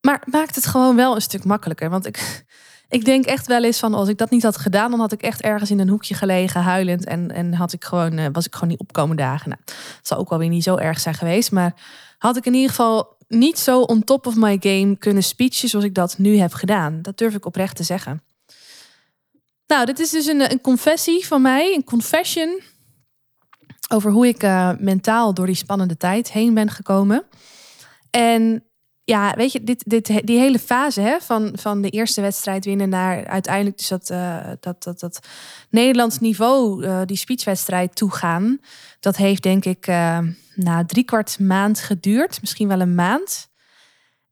Maar 0.00 0.22
maakt 0.24 0.54
het 0.54 0.66
gewoon 0.66 0.96
wel 0.96 1.14
een 1.14 1.20
stuk 1.20 1.44
makkelijker. 1.44 1.90
Want 1.90 2.06
ik, 2.06 2.44
ik 2.90 3.04
denk 3.04 3.24
echt 3.24 3.46
wel 3.46 3.64
eens 3.64 3.78
van 3.78 3.94
als 3.94 4.08
ik 4.08 4.18
dat 4.18 4.30
niet 4.30 4.42
had 4.42 4.56
gedaan, 4.56 4.90
dan 4.90 5.00
had 5.00 5.12
ik 5.12 5.22
echt 5.22 5.40
ergens 5.40 5.70
in 5.70 5.78
een 5.78 5.88
hoekje 5.88 6.14
gelegen, 6.14 6.62
huilend. 6.62 7.04
En, 7.04 7.30
en 7.30 7.54
had 7.54 7.72
ik 7.72 7.84
gewoon, 7.84 8.18
eh, 8.18 8.26
was 8.32 8.46
ik 8.46 8.54
gewoon 8.54 8.68
niet 8.68 8.80
opkomen 8.80 9.16
dagen. 9.16 9.48
Nou, 9.48 9.60
zou 10.02 10.20
ook 10.20 10.28
wel 10.28 10.38
weer 10.38 10.48
niet 10.48 10.62
zo 10.62 10.76
erg 10.76 11.00
zijn 11.00 11.14
geweest. 11.14 11.52
Maar 11.52 11.74
had 12.18 12.36
ik 12.36 12.46
in 12.46 12.54
ieder 12.54 12.68
geval 12.68 13.16
niet 13.28 13.58
zo 13.58 13.80
on 13.80 14.04
top 14.04 14.26
of 14.26 14.36
my 14.36 14.56
game 14.60 14.96
kunnen 14.96 15.22
speechen 15.22 15.68
zoals 15.68 15.84
ik 15.84 15.94
dat 15.94 16.18
nu 16.18 16.36
heb 16.36 16.52
gedaan. 16.52 17.02
Dat 17.02 17.18
durf 17.18 17.34
ik 17.34 17.46
oprecht 17.46 17.76
te 17.76 17.82
zeggen. 17.82 18.22
Nou, 19.66 19.86
dit 19.86 19.98
is 19.98 20.10
dus 20.10 20.26
een, 20.26 20.50
een 20.50 20.60
confessie 20.60 21.26
van 21.26 21.42
mij, 21.42 21.74
een 21.74 21.84
confession 21.84 22.60
over 23.92 24.10
hoe 24.10 24.26
ik 24.26 24.42
uh, 24.42 24.70
mentaal 24.78 25.34
door 25.34 25.46
die 25.46 25.54
spannende 25.54 25.96
tijd 25.96 26.32
heen 26.32 26.54
ben 26.54 26.70
gekomen. 26.70 27.24
En 28.10 28.64
ja, 29.10 29.34
weet 29.36 29.52
je, 29.52 29.64
dit, 29.64 29.82
dit, 29.86 30.26
die 30.26 30.38
hele 30.38 30.58
fase 30.58 31.00
hè, 31.00 31.20
van, 31.20 31.52
van 31.54 31.80
de 31.80 31.90
eerste 31.90 32.20
wedstrijd 32.20 32.64
winnen 32.64 32.88
naar 32.88 33.26
uiteindelijk 33.26 33.78
dus 33.78 33.88
dat, 33.88 34.10
uh, 34.10 34.46
dat, 34.60 34.82
dat, 34.82 35.00
dat 35.00 35.20
Nederlands 35.70 36.18
niveau, 36.18 36.84
uh, 36.84 37.00
die 37.04 37.16
speechwedstrijd 37.16 37.96
toegaan. 37.96 38.60
Dat 39.00 39.16
heeft 39.16 39.42
denk 39.42 39.64
ik 39.64 39.86
na 40.54 40.84
drie 40.86 41.04
kwart 41.04 41.38
maand 41.38 41.80
geduurd, 41.80 42.40
misschien 42.40 42.68
wel 42.68 42.80
een 42.80 42.94
maand. 42.94 43.48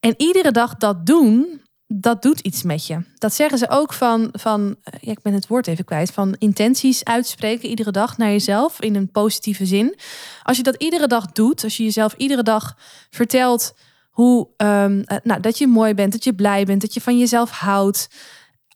En 0.01 0.15
iedere 0.17 0.51
dag 0.51 0.77
dat 0.77 1.07
doen, 1.07 1.61
dat 1.87 2.23
doet 2.23 2.41
iets 2.41 2.63
met 2.63 2.87
je. 2.87 2.99
Dat 3.15 3.35
zeggen 3.35 3.59
ze 3.59 3.69
ook 3.69 3.93
van, 3.93 4.29
van 4.33 4.77
eh, 4.83 5.01
ja, 5.01 5.11
ik 5.11 5.23
ben 5.23 5.33
het 5.33 5.47
woord 5.47 5.67
even 5.67 5.85
kwijt, 5.85 6.11
van 6.11 6.37
intenties 6.39 7.05
uitspreken 7.05 7.69
iedere 7.69 7.91
dag 7.91 8.17
naar 8.19 8.31
jezelf 8.31 8.81
in 8.81 8.95
een 8.95 9.11
positieve 9.11 9.67
zin. 9.67 9.99
Als 10.43 10.57
je 10.57 10.63
dat 10.63 10.83
iedere 10.83 11.07
dag 11.07 11.27
doet, 11.27 11.65
als 11.65 11.77
je 11.77 11.83
jezelf 11.83 12.15
iedere 12.17 12.43
dag 12.43 12.77
vertelt 13.11 13.75
hoe, 14.19 14.49
um, 14.57 15.05
nou, 15.23 15.41
dat 15.41 15.59
je 15.59 15.67
mooi 15.67 15.95
bent, 15.95 16.13
dat 16.13 16.25
je 16.25 16.35
blij 16.35 16.65
bent, 16.65 16.81
dat 16.81 16.95
je 16.95 17.01
van 17.01 17.19
jezelf 17.19 17.51
houdt. 17.51 18.09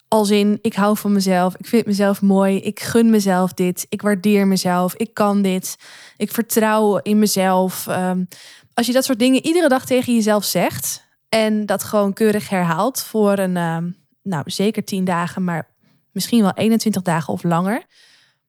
Als 0.09 0.31
in, 0.31 0.59
ik 0.61 0.75
hou 0.75 0.97
van 0.97 1.13
mezelf, 1.13 1.57
ik 1.57 1.67
vind 1.67 1.87
mezelf 1.87 2.23
mooi, 2.23 2.57
ik 2.57 2.81
gun 2.81 3.11
mezelf 3.11 3.53
dit, 3.53 3.87
ik 3.89 4.03
waardeer 4.03 4.47
mezelf, 4.47 4.95
ik 4.95 5.15
kan 5.15 5.43
dit, 5.43 5.77
ik 6.17 6.33
vertrouw 6.33 6.99
in 6.99 7.19
mezelf. 7.19 7.87
Um, 7.87 8.29
als 8.75 8.87
je 8.87 8.93
dat 8.93 9.05
soort 9.05 9.19
dingen 9.19 9.47
iedere 9.47 9.69
dag 9.69 9.85
tegen 9.87 10.15
jezelf 10.15 10.45
zegt, 10.45 11.05
en 11.29 11.67
dat 11.67 11.85
gewoon 11.85 12.13
keurig 12.13 12.49
herhaalt 12.49 13.03
voor 13.03 13.39
een, 13.39 13.57
uh, 13.57 13.93
nou 14.23 14.43
zeker 14.51 14.85
10 14.85 15.05
dagen, 15.05 15.45
maar 15.45 15.69
misschien 16.13 16.43
wel 16.43 16.55
21 16.55 17.03
dagen 17.03 17.33
of 17.33 17.43
langer. 17.43 17.83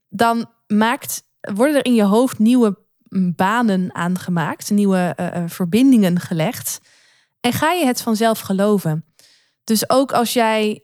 Dan 0.09 0.49
maakt, 0.67 1.23
worden 1.39 1.75
er 1.75 1.85
in 1.85 1.95
je 1.95 2.03
hoofd 2.03 2.39
nieuwe 2.39 2.82
banen 3.35 3.95
aangemaakt, 3.95 4.69
nieuwe 4.69 5.17
uh, 5.19 5.43
verbindingen 5.45 6.19
gelegd. 6.19 6.79
En 7.39 7.53
ga 7.53 7.71
je 7.71 7.85
het 7.85 8.01
vanzelf 8.01 8.39
geloven. 8.39 9.05
Dus 9.63 9.89
ook 9.89 10.11
als 10.11 10.33
jij 10.33 10.83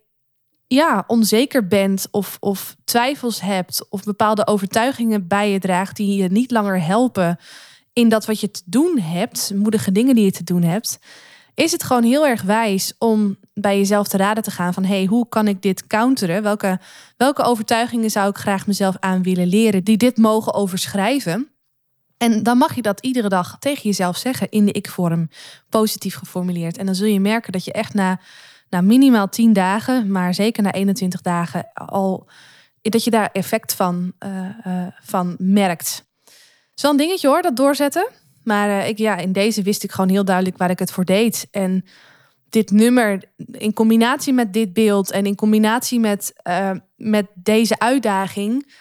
ja, 0.68 1.04
onzeker 1.08 1.68
bent 1.68 2.08
of, 2.12 2.38
of 2.40 2.76
twijfels 2.84 3.42
hebt 3.42 3.90
of 3.90 4.04
bepaalde 4.04 4.48
overtuigingen 4.48 5.28
bij 5.28 5.52
je 5.52 5.60
draagt 5.60 5.96
die 5.96 6.22
je 6.22 6.28
niet 6.28 6.52
langer 6.52 6.84
helpen 6.84 7.38
in 7.94 8.10
dat 8.10 8.26
wat 8.26 8.40
je 8.40 8.52
te 8.52 8.62
doen 8.66 9.00
hebt, 9.00 9.52
moedige 9.56 9.92
dingen 9.92 10.16
die 10.16 10.24
je 10.24 10.32
te 10.32 10.44
doen 10.44 10.64
hebt, 10.64 11.00
is 11.54 11.72
het 11.72 11.84
gewoon 11.84 12.04
heel 12.04 12.28
erg 12.28 12.42
wijs 12.42 12.94
om 12.98 13.38
bij 13.54 13.78
jezelf 13.78 14.08
te 14.08 14.18
raden 14.18 14.44
te 14.44 14.52
gaan 14.52 14.74
van 14.74 14.84
hey, 14.84 15.06
hoe 15.06 15.30
kan 15.30 15.48
ik 15.48 15.62
dit 15.62 15.88
counteren? 15.88 16.44
Welke, 16.44 16.80
welke 17.18 17.44
overtuigingen 17.44 18.10
zou 18.10 18.30
ik 18.30 18.38
graag 18.38 18.68
mezelf 18.68 18.96
aan 19.00 19.24
willen 19.24 19.48
leren 19.48 19.84
die 19.84 19.98
dit 19.98 20.18
mogen 20.18 20.54
overschrijven? 20.54 21.52
En 22.20 22.44
dan 22.44 22.58
mag 22.58 22.76
je 22.76 22.82
dat 22.82 23.00
iedere 23.00 23.30
dag 23.30 23.56
tegen 23.60 23.82
jezelf 23.82 24.18
zeggen 24.18 24.50
in 24.50 24.66
de 24.66 24.72
ik-vorm, 24.72 25.30
positief 25.70 26.16
geformuleerd. 26.16 26.78
En 26.78 26.86
dan 26.86 26.96
zul 26.96 27.08
je 27.08 27.20
merken 27.20 27.52
dat 27.52 27.66
je 27.66 27.72
echt 27.72 27.94
na, 27.94 28.20
na 28.70 28.82
minimaal 28.82 29.30
10 29.30 29.54
dagen, 29.54 30.12
maar 30.12 30.34
zeker 30.34 30.64
na 30.64 30.72
21 30.72 31.22
dagen 31.22 31.72
al 31.74 32.30
dat 32.82 33.04
je 33.04 33.10
daar 33.10 33.30
effect 33.34 33.74
van, 33.74 34.14
uh, 34.20 34.50
uh, 34.68 34.88
van 35.02 35.36
merkt. 35.38 36.06
Zo'n 36.74 36.98
dingetje 36.98 37.28
hoor, 37.28 37.42
dat 37.42 37.56
doorzetten. 37.56 38.08
Maar 38.44 38.70
uh, 38.70 38.88
ik, 38.88 38.98
ja, 38.98 39.18
in 39.18 39.32
deze 39.32 39.62
wist 39.62 39.84
ik 39.84 39.92
gewoon 39.92 40.10
heel 40.10 40.26
duidelijk 40.26 40.58
waar 40.58 40.70
ik 40.70 40.80
het 40.80 40.92
voor 40.92 41.06
deed. 41.06 41.48
En 41.52 41.86
dit 42.50 42.72
nummer 42.72 43.24
in 43.52 43.74
combinatie 43.74 44.34
met 44.34 44.54
dit 44.54 44.74
beeld 44.74 45.12
en 45.12 45.26
in 45.26 45.36
combinatie 45.36 46.00
met, 46.00 46.34
met 46.96 47.26
deze 47.34 47.80
uitdaging 47.80 48.74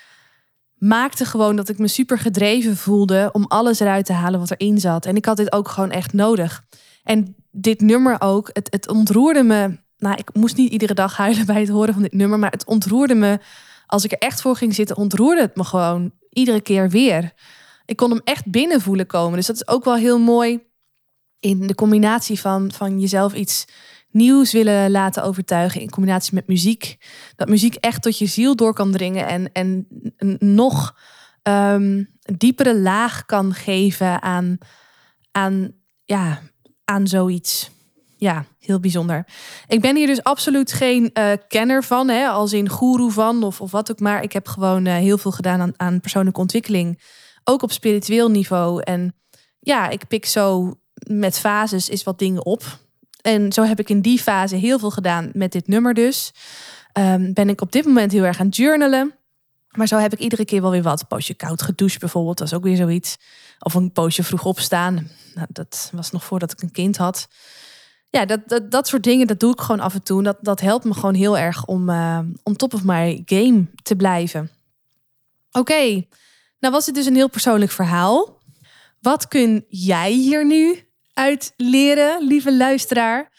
maakte 0.79 1.25
gewoon 1.25 1.57
dat 1.57 1.69
ik 1.69 1.79
me 1.79 1.89
super 1.89 2.19
gedreven 2.19 2.77
voelde 2.77 3.29
om 3.33 3.45
alles 3.45 3.81
eruit 3.81 4.07
te 4.07 4.13
halen 4.13 4.41
wat 4.41 4.51
erin 4.51 4.79
zat. 4.79 5.07
En 5.07 5.17
ik 5.17 5.25
had 5.25 5.37
dit 5.37 5.53
ook 5.53 5.69
gewoon 5.69 5.91
echt 5.91 6.13
nodig. 6.13 6.65
En 7.03 7.37
dit 7.51 7.81
nummer 7.81 8.17
ook, 8.21 8.51
het, 8.53 8.69
het 8.71 8.89
ontroerde 8.89 9.43
me. 9.43 9.79
Nou, 9.99 10.17
ik 10.17 10.35
moest 10.35 10.57
niet 10.57 10.73
iedere 10.73 10.95
dag 10.95 11.17
huilen 11.17 11.47
bij 11.47 11.61
het 11.61 11.69
horen 11.69 11.93
van 11.95 12.03
dit 12.03 12.13
nummer, 12.13 12.39
maar 12.39 12.51
het 12.51 12.67
ontroerde 12.67 13.15
me. 13.15 13.39
Als 13.87 14.05
ik 14.05 14.13
er 14.13 14.19
echt 14.19 14.41
voor 14.41 14.57
ging 14.57 14.75
zitten, 14.75 14.97
ontroerde 14.97 15.41
het 15.41 15.57
me 15.57 15.65
gewoon 15.65 16.13
iedere 16.31 16.61
keer 16.61 16.91
weer 16.91 17.33
ik 17.89 17.97
kon 17.97 18.11
hem 18.11 18.21
echt 18.25 18.51
binnen 18.51 18.81
voelen 18.81 19.07
komen. 19.07 19.37
Dus 19.37 19.47
dat 19.47 19.57
is 19.57 19.69
ook 19.69 19.85
wel 19.85 19.97
heel 19.97 20.19
mooi 20.19 20.61
in 21.41 21.67
de 21.67 21.75
combinatie 21.75 22.41
van, 22.41 22.73
van 22.73 23.01
jezelf 23.01 23.35
iets 23.35 23.65
nieuws 24.11 24.53
willen 24.53 24.91
laten 24.91 25.23
overtuigen 25.23 25.81
in 25.81 25.91
combinatie 25.91 26.35
met 26.35 26.47
muziek. 26.47 26.97
Dat 27.37 27.49
muziek 27.49 27.75
echt 27.75 28.03
tot 28.03 28.19
je 28.19 28.27
ziel 28.27 28.57
door 28.57 28.75
kan 28.75 28.93
dringen 28.93 29.27
en, 29.27 29.53
en 29.53 29.87
een 30.17 30.37
nog 30.41 30.97
um, 31.43 32.09
diepere 32.37 32.79
laag 32.79 33.25
kan 33.25 33.55
geven 33.55 34.23
aan, 34.23 34.59
aan, 35.33 35.73
ja, 36.05 36.41
aan 36.85 37.07
zoiets. 37.07 37.71
Ja, 38.17 38.45
heel 38.59 38.81
bijzonder. 38.81 39.27
Ik 39.67 39.81
ben 39.81 39.97
hier 39.97 40.07
dus 40.07 40.23
absoluut 40.23 40.73
geen 40.73 41.11
uh, 41.13 41.33
kenner 41.49 41.85
van, 41.85 42.09
hè, 42.09 42.27
als 42.27 42.53
in 42.53 42.71
guru 42.71 43.11
van 43.11 43.43
of, 43.43 43.61
of 43.61 43.71
wat 43.71 43.91
ook 43.91 44.01
maar. 44.01 44.23
Ik 44.23 44.33
heb 44.33 44.47
gewoon 44.47 44.87
uh, 44.87 44.95
heel 44.95 45.19
veel 45.19 45.31
gedaan 45.31 45.61
aan, 45.61 45.73
aan 45.77 46.01
persoonlijke 46.01 46.41
ontwikkeling 46.41 47.03
ook 47.45 47.63
op 47.63 47.73
spiritueel 47.73 48.31
niveau. 48.31 48.83
En 48.83 49.15
ja, 49.61 49.89
ik 49.89 50.07
pik 50.09 50.27
zo 50.27 50.75
met 50.95 51.39
fases 51.39 51.89
is 51.89 52.03
wat 52.03 52.19
dingen 52.19 52.45
op. 52.45 52.79
En 53.21 53.53
zo 53.53 53.63
heb 53.63 53.79
ik 53.79 53.89
in 53.89 54.01
die 54.01 54.19
fase 54.19 54.57
heel 54.57 54.79
veel 54.79 54.91
gedaan 54.91 55.31
met 55.33 55.53
dit 55.53 55.69
nummer 55.69 55.95
dus. 55.95 56.33
Um, 56.93 57.33
ben 57.33 57.49
ik 57.49 57.61
op 57.61 57.73
dit 57.73 57.85
moment 57.85 58.13
heel 58.13 58.25
erg 58.25 58.41
aan 58.41 58.49
journalen. 58.49 59.15
Maar 59.69 59.87
zo 59.87 59.97
heb 59.97 60.13
ik 60.13 60.19
iedere 60.19 60.45
keer 60.45 60.63
wel 60.63 60.71
weer 60.71 60.83
wat. 60.83 61.01
Een 61.01 61.07
poosje 61.07 61.35
koud 61.35 61.63
gedoucht 61.63 61.99
bijvoorbeeld, 61.99 62.39
dat 62.39 62.47
is 62.47 62.55
ook 62.55 62.63
weer 62.63 62.77
zoiets. 62.77 63.17
Of 63.59 63.75
een 63.75 63.93
poosje 63.93 64.23
vroeg 64.23 64.45
opstaan. 64.45 65.11
Nou, 65.35 65.47
dat 65.51 65.91
was 65.93 66.11
nog 66.11 66.25
voordat 66.25 66.53
ik 66.53 66.63
een 66.63 66.71
kind 66.71 66.97
had. 66.97 67.29
Ja, 68.11 68.25
dat, 68.25 68.49
dat, 68.49 68.71
dat 68.71 68.89
soort 68.89 69.03
dingen, 69.03 69.27
dat 69.27 69.41
doe 69.41 69.53
ik 69.53 69.61
gewoon 69.61 69.81
af 69.81 69.95
en 69.95 70.03
toe. 70.03 70.23
Dat, 70.23 70.37
dat 70.41 70.61
helpt 70.61 70.85
me 70.85 70.95
gewoon 70.95 71.15
heel 71.15 71.39
erg 71.39 71.65
om, 71.65 71.89
uh, 71.91 72.19
om 72.43 72.57
top 72.57 72.75
of 72.75 72.85
my 72.85 73.23
game 73.27 73.67
te 73.83 73.97
blijven. 73.97 74.51
Oké, 75.53 76.07
nou 76.59 76.75
was 76.75 76.87
het 76.87 76.95
dus 76.95 77.07
een 77.07 77.15
heel 77.15 77.31
persoonlijk 77.31 77.71
verhaal. 77.71 78.39
Wat 79.01 79.29
kun 79.29 79.65
jij 79.69 80.13
hier 80.13 80.47
nu 80.47 80.88
uit 81.19 81.53
leren, 81.57 82.27
lieve 82.27 82.57
luisteraar? 82.57 83.31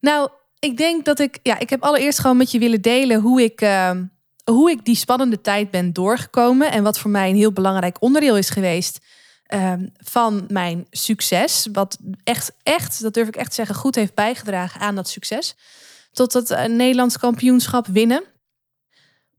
Nou, 0.00 0.28
ik 0.58 0.76
denk 0.76 1.04
dat 1.04 1.18
ik, 1.18 1.38
ja, 1.42 1.58
ik 1.58 1.70
heb 1.70 1.82
allereerst 1.82 2.18
gewoon 2.18 2.36
met 2.36 2.50
je 2.50 2.58
willen 2.58 2.82
delen 2.82 3.20
hoe 3.20 3.42
ik, 3.42 3.60
uh, 3.60 3.90
hoe 4.44 4.70
ik 4.70 4.84
die 4.84 4.96
spannende 4.96 5.40
tijd 5.40 5.70
ben 5.70 5.92
doorgekomen. 5.92 6.70
En 6.70 6.82
wat 6.82 6.98
voor 6.98 7.10
mij 7.10 7.30
een 7.30 7.36
heel 7.36 7.52
belangrijk 7.52 8.02
onderdeel 8.02 8.36
is 8.36 8.50
geweest 8.50 8.98
uh, 9.54 9.72
van 9.96 10.44
mijn 10.48 10.86
succes. 10.90 11.68
Wat 11.72 11.98
echt, 12.24 12.52
echt, 12.62 13.02
dat 13.02 13.14
durf 13.14 13.28
ik 13.28 13.36
echt 13.36 13.54
zeggen, 13.54 13.74
goed 13.74 13.94
heeft 13.94 14.14
bijgedragen 14.14 14.80
aan 14.80 14.94
dat 14.94 15.08
succes. 15.08 15.54
Tot 16.12 16.32
het 16.32 16.50
uh, 16.50 16.64
Nederlands 16.64 17.18
kampioenschap 17.18 17.86
winnen. 17.86 18.22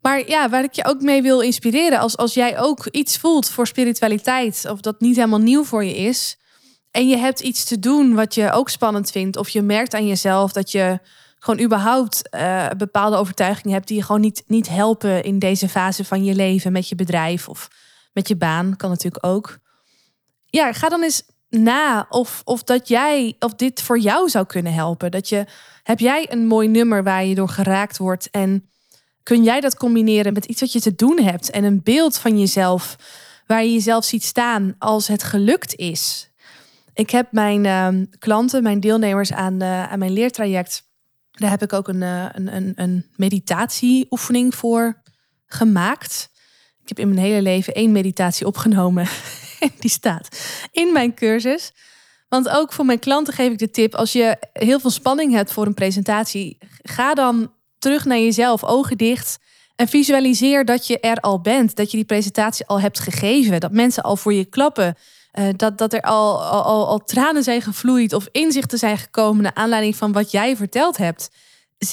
Maar 0.02 0.28
ja, 0.28 0.50
waar 0.50 0.64
ik 0.64 0.74
je 0.74 0.86
ook 0.86 1.02
mee 1.02 1.22
wil 1.22 1.40
inspireren, 1.40 2.00
als, 2.00 2.18
als 2.18 2.34
jij 2.34 2.60
ook 2.60 2.88
iets 2.88 3.18
voelt 3.18 3.50
voor 3.50 3.68
spiritualiteit, 3.68 4.66
of 4.70 4.80
dat 4.80 5.00
niet 5.00 5.16
helemaal 5.16 5.40
nieuw 5.40 5.64
voor 5.64 5.84
je 5.84 5.96
is, 5.96 6.38
en 6.92 7.08
je 7.08 7.18
hebt 7.18 7.40
iets 7.40 7.64
te 7.64 7.80
doen 7.80 8.16
wat 8.16 8.36
je 8.36 8.52
ook 8.52 8.70
spannend 8.70 9.12
vindt, 9.12 9.38
of 9.38 9.50
je 9.50 9.62
merkt 9.62 9.94
aan 9.94 10.08
jezelf 10.08 10.52
dat 10.52 10.72
je 10.72 11.00
gewoon 11.40 11.66
überhaupt 11.66 12.30
uh, 12.36 12.70
bepaalde 12.78 13.16
overtuigingen 13.16 13.74
hebt 13.74 13.88
die 13.88 13.98
je 13.98 14.04
gewoon 14.04 14.22
niet, 14.22 14.44
niet 14.48 14.70
helpen 14.70 15.24
in 15.24 15.40
deze 15.40 15.70
fase 15.70 16.06
van 16.06 16.24
je 16.24 16.36
leven 16.36 16.72
met 16.72 16.90
je 16.90 16.96
bedrijf 16.96 17.50
of 17.50 17.68
met 18.14 18.28
je 18.28 18.36
baan, 18.36 18.76
kan 18.76 18.90
natuurlijk 18.90 19.26
ook. 19.26 19.58
Ja, 20.46 20.74
ga 20.74 20.90
dan 20.90 21.04
eens 21.04 21.24
na 21.50 22.06
of, 22.10 22.42
of 22.44 22.64
dat 22.64 22.88
jij 22.88 23.36
of 23.40 23.54
dit 23.54 23.82
voor 23.82 24.00
jou 24.00 24.30
zou 24.30 24.46
kunnen 24.46 24.74
helpen. 24.74 25.12
Dat 25.12 25.30
je 25.30 25.46
heb 25.84 26.00
jij 26.00 26.32
een 26.32 26.48
mooi 26.48 26.68
nummer 26.68 27.04
waar 27.04 27.26
je 27.26 27.36
door 27.36 27.50
geraakt 27.50 27.98
wordt 27.98 28.30
en 28.30 28.70
kun 29.24 29.44
jij 29.44 29.60
dat 29.60 29.78
combineren 29.78 30.34
met 30.34 30.46
iets 30.46 30.62
wat 30.62 30.72
je 30.72 30.82
te 30.82 30.96
doen 30.96 31.20
hebt 31.20 31.50
en 31.50 31.64
een 31.64 31.84
beeld 31.84 32.18
van 32.18 32.40
jezelf 32.40 32.96
waar 33.48 33.64
je 33.64 33.74
jezelf 33.74 34.06
ziet 34.06 34.24
staan 34.24 34.76
als 34.80 35.08
het 35.08 35.24
gelukt 35.24 35.76
is. 35.76 36.31
Ik 37.02 37.10
heb 37.10 37.32
mijn 37.32 37.64
uh, 37.64 38.06
klanten, 38.20 38.64
mijn 38.64 38.80
deelnemers 38.80 39.34
aan, 39.34 39.64
uh, 39.64 39.92
aan 39.92 40.00
mijn 40.00 40.12
leertraject, 40.12 40.84
daar 41.32 41.50
heb 41.50 41.62
ik 41.62 41.74
ook 41.74 41.88
een, 41.88 42.02
uh, 42.02 42.26
een, 42.32 42.56
een, 42.56 42.74
een 42.76 43.06
meditatieoefening 43.16 44.56
voor 44.56 45.02
gemaakt. 45.46 46.30
Ik 46.82 46.88
heb 46.88 47.00
in 47.00 47.08
mijn 47.08 47.22
hele 47.22 47.42
leven 47.42 47.74
één 47.74 47.92
meditatie 47.92 48.46
opgenomen. 48.46 49.08
Die 49.80 49.90
staat 49.90 50.28
in 50.72 50.94
mijn 50.94 51.14
cursus. 51.14 51.72
Want 52.30 52.50
ook 52.50 52.74
voor 52.74 52.86
mijn 52.86 53.00
klanten 53.00 53.34
geef 53.34 53.52
ik 53.52 53.58
de 53.58 53.70
tip: 53.70 53.96
als 53.96 54.12
je 54.12 54.38
heel 54.54 54.80
veel 54.80 54.90
spanning 54.90 55.34
hebt 55.34 55.52
voor 55.52 55.66
een 55.66 55.74
presentatie, 55.74 56.58
ga 56.82 57.14
dan 57.14 57.54
terug 57.78 58.06
naar 58.06 58.20
jezelf, 58.20 58.64
ogen 58.64 58.98
dicht. 58.98 59.40
En 59.76 59.88
visualiseer 59.88 60.66
dat 60.66 60.88
je 60.88 61.00
er 61.00 61.18
al 61.18 61.42
bent. 61.42 61.76
Dat 61.76 61.92
je 61.92 61.98
die 61.98 62.06
presentatie 62.06 62.66
al 62.66 62.82
hebt 62.82 63.00
gegeven. 63.00 63.60
Dat 63.60 63.72
mensen 63.72 64.04
al 64.04 64.18
voor 64.18 64.34
je 64.34 64.46
klappen. 64.46 64.96
Uh, 65.34 65.48
dat, 65.56 65.78
dat 65.78 65.94
er 65.94 66.02
al, 66.02 66.44
al, 66.44 66.88
al, 66.88 67.00
tranen 67.00 67.44
zijn 67.44 67.62
gevloeid 67.62 68.14
of 68.14 68.28
inzichten 68.32 68.78
zijn 68.78 68.98
gekomen 68.98 69.44
naar 69.44 69.54
aanleiding 69.54 69.96
van 69.96 70.12
wat 70.12 70.32
jij 70.32 70.56
verteld 70.56 70.98
hebt. 70.98 71.30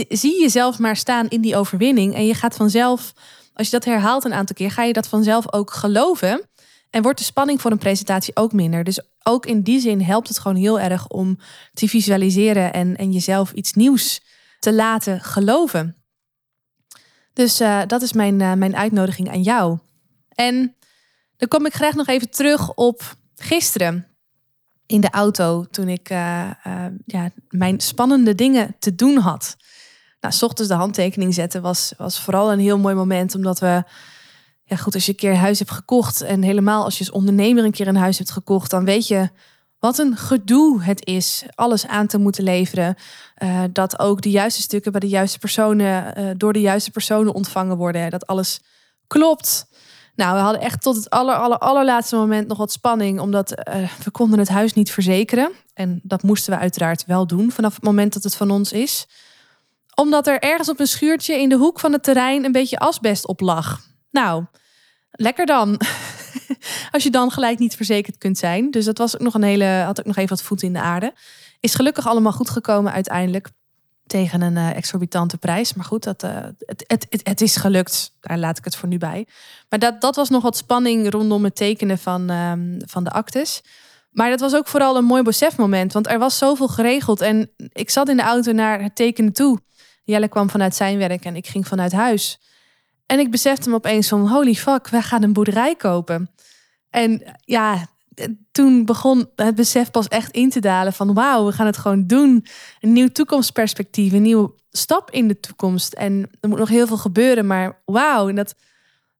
Zie 0.08 0.40
jezelf 0.40 0.78
maar 0.78 0.96
staan 0.96 1.28
in 1.28 1.40
die 1.40 1.56
overwinning. 1.56 2.14
En 2.14 2.26
je 2.26 2.34
gaat 2.34 2.56
vanzelf, 2.56 3.12
als 3.54 3.66
je 3.66 3.72
dat 3.72 3.84
herhaalt 3.84 4.24
een 4.24 4.34
aantal 4.34 4.56
keer, 4.56 4.70
ga 4.70 4.82
je 4.82 4.92
dat 4.92 5.08
vanzelf 5.08 5.52
ook 5.52 5.70
geloven. 5.70 6.48
En 6.90 7.02
wordt 7.02 7.18
de 7.18 7.24
spanning 7.24 7.60
voor 7.60 7.70
een 7.70 7.78
presentatie 7.78 8.36
ook 8.36 8.52
minder. 8.52 8.84
Dus 8.84 9.00
ook 9.22 9.46
in 9.46 9.62
die 9.62 9.80
zin 9.80 10.02
helpt 10.02 10.28
het 10.28 10.38
gewoon 10.38 10.56
heel 10.56 10.80
erg 10.80 11.08
om 11.08 11.38
te 11.72 11.88
visualiseren 11.88 12.72
en, 12.72 12.96
en 12.96 13.12
jezelf 13.12 13.52
iets 13.52 13.72
nieuws 13.72 14.20
te 14.58 14.72
laten 14.74 15.20
geloven. 15.20 15.96
Dus 17.32 17.60
uh, 17.60 17.80
dat 17.86 18.02
is 18.02 18.12
mijn, 18.12 18.40
uh, 18.40 18.52
mijn 18.52 18.76
uitnodiging 18.76 19.30
aan 19.30 19.42
jou. 19.42 19.78
En 20.28 20.76
dan 21.36 21.48
kom 21.48 21.66
ik 21.66 21.74
graag 21.74 21.94
nog 21.94 22.06
even 22.06 22.30
terug 22.30 22.74
op 22.74 23.16
gisteren 23.38 24.06
in 24.86 25.00
de 25.00 25.10
auto 25.10 25.64
toen 25.70 25.88
ik 25.88 26.10
uh, 26.10 26.50
ja, 27.04 27.30
mijn 27.48 27.80
spannende 27.80 28.34
dingen 28.34 28.76
te 28.78 28.94
doen 28.94 29.16
had. 29.16 29.56
Nou, 30.20 30.34
s 30.34 30.42
ochtends 30.42 30.70
de 30.70 30.76
handtekening 30.76 31.34
zetten 31.34 31.62
was, 31.62 31.92
was 31.96 32.20
vooral 32.20 32.52
een 32.52 32.58
heel 32.58 32.78
mooi 32.78 32.94
moment, 32.94 33.34
omdat 33.34 33.58
we, 33.58 33.84
ja 34.64 34.76
goed, 34.76 34.94
als 34.94 35.04
je 35.04 35.10
een 35.10 35.16
keer 35.16 35.30
een 35.30 35.36
huis 35.36 35.58
hebt 35.58 35.70
gekocht 35.70 36.20
en 36.20 36.42
helemaal 36.42 36.84
als 36.84 36.98
je 36.98 37.04
als 37.04 37.14
ondernemer 37.14 37.64
een 37.64 37.72
keer 37.72 37.88
een 37.88 37.96
huis 37.96 38.18
hebt 38.18 38.30
gekocht, 38.30 38.70
dan 38.70 38.84
weet 38.84 39.08
je 39.08 39.30
wat 39.78 39.98
een 39.98 40.16
gedoe 40.16 40.82
het 40.82 41.06
is 41.06 41.44
alles 41.54 41.86
aan 41.86 42.06
te 42.06 42.18
moeten 42.18 42.44
leveren. 42.44 42.94
Uh, 43.42 43.62
dat 43.72 43.98
ook 43.98 44.20
de 44.20 44.30
juiste 44.30 44.62
stukken 44.62 44.92
bij 44.92 45.00
de 45.00 45.08
juiste 45.08 45.38
personen, 45.38 46.38
door 46.38 46.52
de 46.52 46.60
juiste 46.60 46.90
personen 46.90 47.34
ontvangen 47.34 47.76
worden. 47.76 48.10
Dat 48.10 48.26
alles 48.26 48.60
klopt. 49.06 49.66
Nou, 50.18 50.34
we 50.34 50.40
hadden 50.40 50.60
echt 50.60 50.82
tot 50.82 50.96
het 50.96 51.10
aller, 51.10 51.34
aller, 51.34 51.58
allerlaatste 51.58 52.16
moment 52.16 52.48
nog 52.48 52.58
wat 52.58 52.72
spanning, 52.72 53.20
omdat 53.20 53.50
uh, 53.50 53.90
we 54.04 54.10
konden 54.10 54.38
het 54.38 54.48
huis 54.48 54.72
niet 54.72 54.90
verzekeren. 54.90 55.50
En 55.74 56.00
dat 56.02 56.22
moesten 56.22 56.52
we 56.52 56.58
uiteraard 56.58 57.04
wel 57.06 57.26
doen 57.26 57.50
vanaf 57.50 57.74
het 57.74 57.82
moment 57.82 58.12
dat 58.12 58.22
het 58.22 58.36
van 58.36 58.50
ons 58.50 58.72
is. 58.72 59.06
Omdat 59.94 60.26
er 60.26 60.38
ergens 60.38 60.68
op 60.68 60.80
een 60.80 60.86
schuurtje 60.86 61.40
in 61.40 61.48
de 61.48 61.56
hoek 61.56 61.80
van 61.80 61.92
het 61.92 62.02
terrein 62.02 62.44
een 62.44 62.52
beetje 62.52 62.78
asbest 62.78 63.26
op 63.26 63.40
lag. 63.40 63.80
Nou, 64.10 64.44
lekker 65.10 65.46
dan. 65.46 65.80
Als 66.92 67.02
je 67.02 67.10
dan 67.10 67.30
gelijk 67.30 67.58
niet 67.58 67.76
verzekerd 67.76 68.18
kunt 68.18 68.38
zijn. 68.38 68.70
Dus 68.70 68.84
dat 68.84 68.98
was 68.98 69.14
ook 69.14 69.22
nog 69.22 69.34
een 69.34 69.42
hele, 69.42 69.64
had 69.64 69.98
ook 69.98 70.06
nog 70.06 70.16
even 70.16 70.36
wat 70.36 70.42
voet 70.42 70.62
in 70.62 70.72
de 70.72 70.80
aarde. 70.80 71.12
Is 71.60 71.74
gelukkig 71.74 72.06
allemaal 72.06 72.32
goed 72.32 72.50
gekomen 72.50 72.92
uiteindelijk. 72.92 73.48
Tegen 74.08 74.40
een 74.40 74.56
uh, 74.56 74.76
exorbitante 74.76 75.38
prijs. 75.38 75.74
Maar 75.74 75.84
goed, 75.84 76.04
dat, 76.04 76.22
uh, 76.22 76.30
het, 76.58 76.84
het, 76.86 77.20
het, 77.22 77.40
is 77.40 77.56
gelukt. 77.56 78.12
Daar 78.20 78.38
laat 78.38 78.58
ik 78.58 78.64
het 78.64 78.76
voor 78.76 78.88
nu 78.88 78.98
bij. 78.98 79.26
Maar 79.68 79.78
dat, 79.78 80.00
dat 80.00 80.16
was 80.16 80.28
nog 80.28 80.42
wat 80.42 80.56
spanning 80.56 81.10
rondom 81.10 81.44
het 81.44 81.56
tekenen 81.56 81.98
van, 81.98 82.30
um, 82.30 82.76
van 82.86 83.04
de 83.04 83.10
actes. 83.10 83.62
Maar 84.10 84.30
dat 84.30 84.40
was 84.40 84.54
ook 84.54 84.68
vooral 84.68 84.96
een 84.96 85.04
mooi 85.04 85.22
besefmoment. 85.22 85.92
Want 85.92 86.06
er 86.06 86.18
was 86.18 86.38
zoveel 86.38 86.68
geregeld. 86.68 87.20
En 87.20 87.50
ik 87.72 87.90
zat 87.90 88.08
in 88.08 88.16
de 88.16 88.22
auto 88.22 88.52
naar 88.52 88.82
het 88.82 88.94
tekenen 88.94 89.32
toe. 89.32 89.60
Jelle 90.04 90.28
kwam 90.28 90.50
vanuit 90.50 90.74
zijn 90.74 90.98
werk 90.98 91.24
en 91.24 91.36
ik 91.36 91.46
ging 91.46 91.66
vanuit 91.66 91.92
huis. 91.92 92.38
En 93.06 93.18
ik 93.18 93.30
besefte 93.30 93.68
me 93.68 93.74
opeens 93.74 94.08
van, 94.08 94.28
holy 94.28 94.54
fuck, 94.54 94.88
wij 94.88 95.02
gaan 95.02 95.22
een 95.22 95.32
boerderij 95.32 95.74
kopen. 95.76 96.30
En 96.90 97.22
ja, 97.40 97.86
toen 98.52 98.84
begon 98.84 99.30
het 99.36 99.54
besef 99.54 99.90
pas 99.90 100.08
echt 100.08 100.32
in 100.32 100.50
te 100.50 100.60
dalen 100.60 100.92
van, 100.92 101.14
wauw, 101.14 101.46
we 101.46 101.52
gaan 101.52 101.66
het 101.66 101.76
gewoon 101.76 102.06
doen. 102.06 102.46
Een 102.80 102.92
nieuw 102.92 103.08
toekomstperspectief, 103.08 104.12
een 104.12 104.22
nieuwe 104.22 104.52
stap 104.70 105.10
in 105.10 105.28
de 105.28 105.40
toekomst. 105.40 105.92
En 105.92 106.30
er 106.40 106.48
moet 106.48 106.58
nog 106.58 106.68
heel 106.68 106.86
veel 106.86 106.96
gebeuren, 106.96 107.46
maar 107.46 107.82
wauw. 107.84 108.28
En 108.28 108.34
dat 108.34 108.54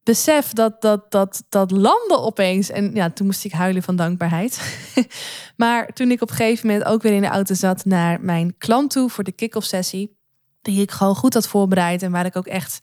besef, 0.03 0.53
dat, 0.53 0.81
dat, 0.81 1.11
dat, 1.11 1.43
dat 1.49 1.71
landde 1.71 2.17
opeens. 2.17 2.69
En 2.69 2.91
ja, 2.93 3.09
toen 3.09 3.25
moest 3.25 3.45
ik 3.45 3.51
huilen 3.51 3.83
van 3.83 3.95
dankbaarheid. 3.95 4.79
maar 5.57 5.87
toen 5.87 6.11
ik 6.11 6.21
op 6.21 6.29
een 6.29 6.35
gegeven 6.35 6.67
moment 6.67 6.85
ook 6.85 7.01
weer 7.01 7.13
in 7.13 7.21
de 7.21 7.27
auto 7.27 7.53
zat 7.53 7.85
naar 7.85 8.21
mijn 8.21 8.57
klant 8.57 8.91
toe 8.91 9.09
voor 9.09 9.23
de 9.23 9.31
kick-off 9.31 9.65
sessie, 9.65 10.18
die 10.61 10.81
ik 10.81 10.91
gewoon 10.91 11.15
goed 11.15 11.33
had 11.33 11.47
voorbereid 11.47 12.03
en 12.03 12.11
waar 12.11 12.25
ik 12.25 12.35
ook 12.35 12.47
echt 12.47 12.79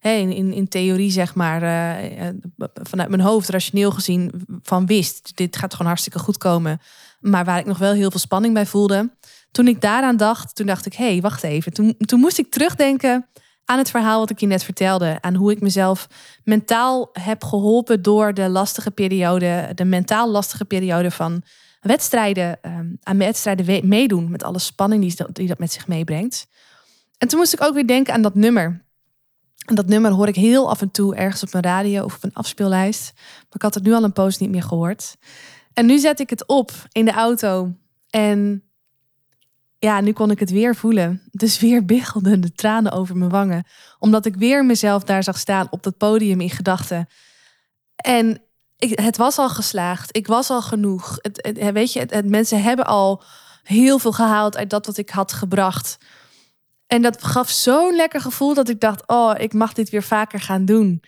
in, 0.00 0.32
in, 0.32 0.52
in 0.52 0.68
theorie, 0.68 1.10
zeg 1.10 1.34
maar, 1.34 1.62
uh, 1.62 2.28
vanuit 2.72 3.08
mijn 3.08 3.20
hoofd, 3.20 3.48
rationeel 3.48 3.90
gezien, 3.90 4.46
van 4.62 4.86
wist. 4.86 5.36
Dit 5.36 5.56
gaat 5.56 5.72
gewoon 5.72 5.86
hartstikke 5.86 6.18
goed 6.18 6.38
komen. 6.38 6.80
Maar 7.20 7.44
waar 7.44 7.58
ik 7.58 7.66
nog 7.66 7.78
wel 7.78 7.92
heel 7.92 8.10
veel 8.10 8.20
spanning 8.20 8.54
bij 8.54 8.66
voelde. 8.66 9.10
Toen 9.50 9.68
ik 9.68 9.80
daaraan 9.80 10.16
dacht, 10.16 10.54
toen 10.54 10.66
dacht 10.66 10.86
ik, 10.86 10.94
hé, 10.94 11.10
hey, 11.10 11.20
wacht 11.20 11.42
even. 11.42 11.72
Toen, 11.72 11.96
toen 11.98 12.20
moest 12.20 12.38
ik 12.38 12.50
terugdenken 12.50 13.26
aan 13.64 13.78
het 13.78 13.90
verhaal 13.90 14.18
wat 14.18 14.30
ik 14.30 14.40
je 14.40 14.46
net 14.46 14.64
vertelde. 14.64 15.18
Aan 15.20 15.34
hoe 15.34 15.50
ik 15.50 15.60
mezelf 15.60 16.06
mentaal 16.44 17.08
heb 17.12 17.44
geholpen 17.44 18.02
door 18.02 18.34
de 18.34 18.48
lastige 18.48 18.90
periode, 18.90 19.72
de 19.74 19.84
mentaal 19.84 20.30
lastige 20.30 20.64
periode 20.64 21.10
van 21.10 21.42
wedstrijden, 21.80 22.58
um, 22.62 22.98
aan 23.02 23.18
wedstrijden 23.18 23.88
meedoen. 23.88 24.30
Met 24.30 24.42
alle 24.42 24.58
spanning 24.58 25.16
die 25.32 25.46
dat 25.46 25.58
met 25.58 25.72
zich 25.72 25.88
meebrengt. 25.88 26.46
En 27.20 27.28
toen 27.28 27.38
moest 27.38 27.52
ik 27.52 27.62
ook 27.62 27.74
weer 27.74 27.86
denken 27.86 28.14
aan 28.14 28.22
dat 28.22 28.34
nummer. 28.34 28.84
En 29.64 29.74
dat 29.74 29.86
nummer 29.86 30.10
hoor 30.10 30.28
ik 30.28 30.34
heel 30.34 30.70
af 30.70 30.80
en 30.80 30.90
toe 30.90 31.14
ergens 31.14 31.42
op 31.42 31.52
mijn 31.52 31.64
radio 31.64 32.04
of 32.04 32.14
op 32.14 32.24
een 32.24 32.34
afspeellijst. 32.34 33.12
Maar 33.14 33.52
ik 33.52 33.62
had 33.62 33.74
het 33.74 33.82
nu 33.82 33.92
al 33.92 34.04
een 34.04 34.12
poos 34.12 34.38
niet 34.38 34.50
meer 34.50 34.62
gehoord. 34.62 35.16
En 35.72 35.86
nu 35.86 35.98
zet 35.98 36.20
ik 36.20 36.30
het 36.30 36.46
op 36.46 36.72
in 36.92 37.04
de 37.04 37.12
auto. 37.12 37.72
En 38.10 38.62
ja, 39.78 40.00
nu 40.00 40.12
kon 40.12 40.30
ik 40.30 40.40
het 40.40 40.50
weer 40.50 40.76
voelen. 40.76 41.22
Dus 41.30 41.60
weer 41.60 41.84
biggelden 41.84 42.40
de 42.40 42.52
tranen 42.52 42.92
over 42.92 43.16
mijn 43.16 43.30
wangen. 43.30 43.64
Omdat 43.98 44.26
ik 44.26 44.36
weer 44.36 44.64
mezelf 44.64 45.04
daar 45.04 45.22
zag 45.22 45.38
staan 45.38 45.66
op 45.70 45.82
dat 45.82 45.96
podium 45.96 46.40
in 46.40 46.50
gedachten. 46.50 47.06
En 47.96 48.42
het 48.78 49.16
was 49.16 49.38
al 49.38 49.48
geslaagd. 49.48 50.16
Ik 50.16 50.26
was 50.26 50.50
al 50.50 50.62
genoeg. 50.62 51.16
Het, 51.20 51.70
weet 51.72 51.92
je, 51.92 52.00
het, 52.00 52.28
mensen 52.28 52.62
hebben 52.62 52.86
al 52.86 53.22
heel 53.62 53.98
veel 53.98 54.12
gehaald 54.12 54.56
uit 54.56 54.70
dat 54.70 54.86
wat 54.86 54.96
ik 54.96 55.10
had 55.10 55.32
gebracht. 55.32 55.98
En 56.90 57.02
dat 57.02 57.24
gaf 57.24 57.50
zo'n 57.50 57.94
lekker 57.94 58.20
gevoel 58.20 58.54
dat 58.54 58.68
ik 58.68 58.80
dacht: 58.80 59.02
oh, 59.06 59.34
ik 59.36 59.52
mag 59.52 59.72
dit 59.72 59.90
weer 59.90 60.02
vaker 60.02 60.40
gaan 60.40 60.64
doen. 60.64 61.02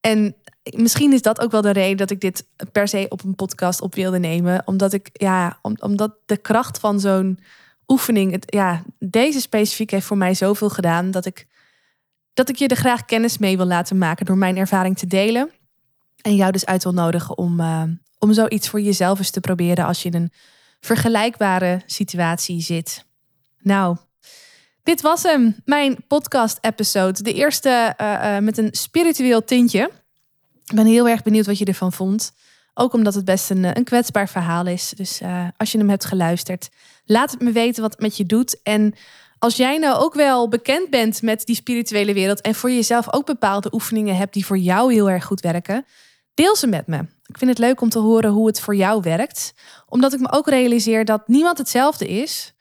En 0.00 0.36
misschien 0.62 1.12
is 1.12 1.22
dat 1.22 1.40
ook 1.40 1.50
wel 1.50 1.60
de 1.60 1.70
reden 1.70 1.96
dat 1.96 2.10
ik 2.10 2.20
dit 2.20 2.46
per 2.72 2.88
se 2.88 3.06
op 3.08 3.24
een 3.24 3.34
podcast 3.34 3.80
op 3.80 3.94
wilde 3.94 4.18
nemen. 4.18 4.62
Omdat 4.64 4.92
ik, 4.92 5.08
ja, 5.12 5.58
omdat 5.80 6.14
de 6.26 6.36
kracht 6.36 6.78
van 6.78 7.00
zo'n 7.00 7.38
oefening, 7.86 8.32
het, 8.32 8.44
ja, 8.46 8.82
deze 8.98 9.40
specifiek 9.40 9.90
heeft 9.90 10.06
voor 10.06 10.16
mij 10.16 10.34
zoveel 10.34 10.70
gedaan 10.70 11.10
dat 11.10 11.26
ik, 11.26 11.46
dat 12.34 12.48
ik 12.48 12.56
je 12.56 12.68
er 12.68 12.76
graag 12.76 13.04
kennis 13.04 13.38
mee 13.38 13.56
wil 13.56 13.66
laten 13.66 13.98
maken 13.98 14.26
door 14.26 14.38
mijn 14.38 14.56
ervaring 14.56 14.98
te 14.98 15.06
delen. 15.06 15.50
En 16.20 16.34
jou 16.34 16.52
dus 16.52 16.66
uit 16.66 16.82
wil 16.82 16.92
nodigen 16.92 17.38
om, 17.38 17.60
uh, 17.60 17.82
om 18.18 18.32
zoiets 18.32 18.68
voor 18.68 18.80
jezelf 18.80 19.18
eens 19.18 19.30
te 19.30 19.40
proberen 19.40 19.84
als 19.84 20.02
je 20.02 20.08
in 20.08 20.14
een 20.14 20.32
vergelijkbare 20.80 21.82
situatie 21.86 22.60
zit. 22.60 23.04
Nou, 23.58 23.96
dit 24.82 25.00
was 25.00 25.22
hem, 25.22 25.56
mijn 25.64 26.04
podcast-episode. 26.08 27.22
De 27.22 27.32
eerste 27.32 27.94
uh, 28.00 28.12
uh, 28.22 28.38
met 28.38 28.58
een 28.58 28.68
spiritueel 28.70 29.44
tintje. 29.44 29.90
Ik 30.64 30.74
ben 30.74 30.86
heel 30.86 31.08
erg 31.08 31.22
benieuwd 31.22 31.46
wat 31.46 31.58
je 31.58 31.64
ervan 31.64 31.92
vond. 31.92 32.32
Ook 32.74 32.92
omdat 32.92 33.14
het 33.14 33.24
best 33.24 33.50
een, 33.50 33.76
een 33.76 33.84
kwetsbaar 33.84 34.28
verhaal 34.28 34.66
is. 34.66 34.92
Dus 34.96 35.20
als 35.56 35.72
je 35.72 35.78
hem 35.78 35.88
hebt 35.88 36.04
geluisterd, 36.04 36.68
laat 37.04 37.30
het 37.30 37.40
me 37.40 37.52
weten 37.52 37.82
wat 37.82 37.92
het 37.92 38.00
met 38.00 38.16
je 38.16 38.26
doet. 38.26 38.62
En 38.62 38.94
als 39.38 39.56
jij 39.56 39.78
nou 39.78 39.98
ook 39.98 40.14
wel 40.14 40.48
bekend 40.48 40.90
bent 40.90 41.22
met 41.22 41.46
die 41.46 41.54
spirituele 41.54 42.12
wereld 42.12 42.40
en 42.40 42.54
voor 42.54 42.70
jezelf 42.70 43.12
ook 43.12 43.26
bepaalde 43.26 43.72
oefeningen 43.72 44.16
hebt 44.16 44.32
die 44.32 44.46
voor 44.46 44.58
jou 44.58 44.92
heel 44.92 45.10
erg 45.10 45.24
goed 45.24 45.40
werken, 45.40 45.84
deel 46.34 46.56
ze 46.56 46.66
met 46.66 46.86
me. 46.86 46.98
Ik 47.26 47.38
vind 47.38 47.50
het 47.50 47.58
leuk 47.58 47.80
om 47.80 47.88
te 47.88 47.98
horen 47.98 48.30
hoe 48.30 48.46
het 48.46 48.60
voor 48.60 48.76
jou 48.76 49.02
werkt, 49.02 49.54
omdat 49.88 50.12
ik 50.12 50.20
me 50.20 50.32
ook 50.32 50.48
realiseer 50.48 51.04
dat 51.04 51.28
niemand 51.28 51.58
hetzelfde 51.58 52.08
is 52.08 52.52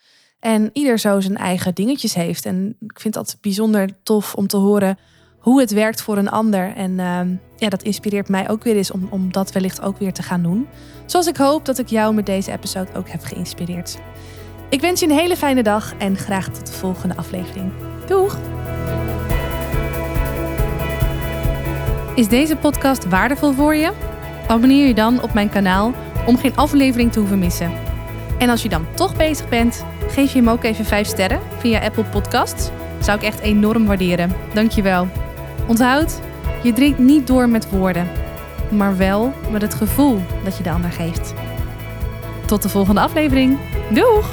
en 0.42 0.70
ieder 0.74 1.00
zo 1.00 1.20
zijn 1.20 1.38
eigen 1.38 1.76
dingetjes 1.76 2.14
heeft. 2.14 2.46
En 2.46 2.76
ik 2.80 3.00
vind 3.00 3.14
dat 3.14 3.38
bijzonder 3.42 3.90
tof 4.04 4.36
om 4.36 4.48
te 4.48 4.58
horen 4.58 4.98
hoe 5.40 5.60
het 5.60 5.72
werkt 5.72 6.02
voor 6.02 6.18
een 6.18 6.30
ander. 6.30 6.76
En 6.76 6.92
uh, 6.92 7.20
ja, 7.58 7.70
dat 7.70 7.84
inspireert 7.84 8.30
mij 8.30 8.50
ook 8.50 8.64
weer 8.64 8.76
eens 8.76 8.92
om, 8.92 9.08
om 9.10 9.32
dat 9.32 9.52
wellicht 9.52 9.82
ook 9.82 9.98
weer 9.98 10.14
te 10.14 10.24
gaan 10.24 10.44
doen. 10.44 10.68
Zoals 11.06 11.28
ik 11.28 11.38
hoop 11.38 11.66
dat 11.66 11.78
ik 11.78 11.88
jou 11.88 12.14
met 12.14 12.26
deze 12.26 12.52
episode 12.52 12.94
ook 12.96 13.10
heb 13.10 13.24
geïnspireerd. 13.24 13.98
Ik 14.70 14.82
wens 14.82 15.00
je 15.00 15.06
een 15.06 15.18
hele 15.18 15.38
fijne 15.38 15.64
dag 15.64 15.94
en 15.98 16.18
graag 16.18 16.50
tot 16.50 16.68
de 16.68 16.74
volgende 16.74 17.16
aflevering. 17.16 17.72
Doeg! 18.08 18.38
Is 22.16 22.28
deze 22.28 22.56
podcast 22.56 23.10
waardevol 23.10 23.54
voor 23.54 23.76
je? 23.76 23.92
Abonneer 24.48 24.88
je 24.88 24.94
dan 24.94 25.22
op 25.22 25.34
mijn 25.34 25.50
kanaal 25.50 25.94
om 26.26 26.38
geen 26.38 26.56
aflevering 26.56 27.12
te 27.12 27.20
hoeven 27.20 27.40
missen. 27.40 27.72
En 28.40 28.50
als 28.50 28.64
je 28.64 28.70
dan 28.70 28.86
toch 28.96 29.16
bezig 29.16 29.50
bent, 29.50 29.86
geef 30.12 30.34
je 30.34 30.40
hem 30.40 30.50
ook 30.50 30.64
even 30.64 30.86
5 30.86 31.08
sterren 31.08 31.40
via 31.58 31.80
Apple 31.80 32.04
Podcasts. 32.04 32.70
Zou 33.00 33.18
ik 33.18 33.24
echt 33.24 33.40
enorm 33.40 33.86
waarderen. 33.86 34.36
Dankjewel. 34.54 35.08
Onthoud, 35.68 36.20
je 36.64 36.74
drinkt 36.74 37.00
niet 37.00 37.28
door 37.28 37.50
met 37.50 37.70
woorden, 37.70 38.08
maar 38.70 38.98
wel 38.98 39.34
met 39.52 39.62
het 39.62 39.74
gevoel 39.74 40.22
dat 40.44 40.58
je 40.58 40.64
de 40.64 40.72
ander 40.72 40.92
geeft. 40.92 41.34
Tot 42.46 42.62
de 42.62 42.70
volgende 42.70 43.02
aflevering. 43.02 43.58
Doeg! 43.90 44.30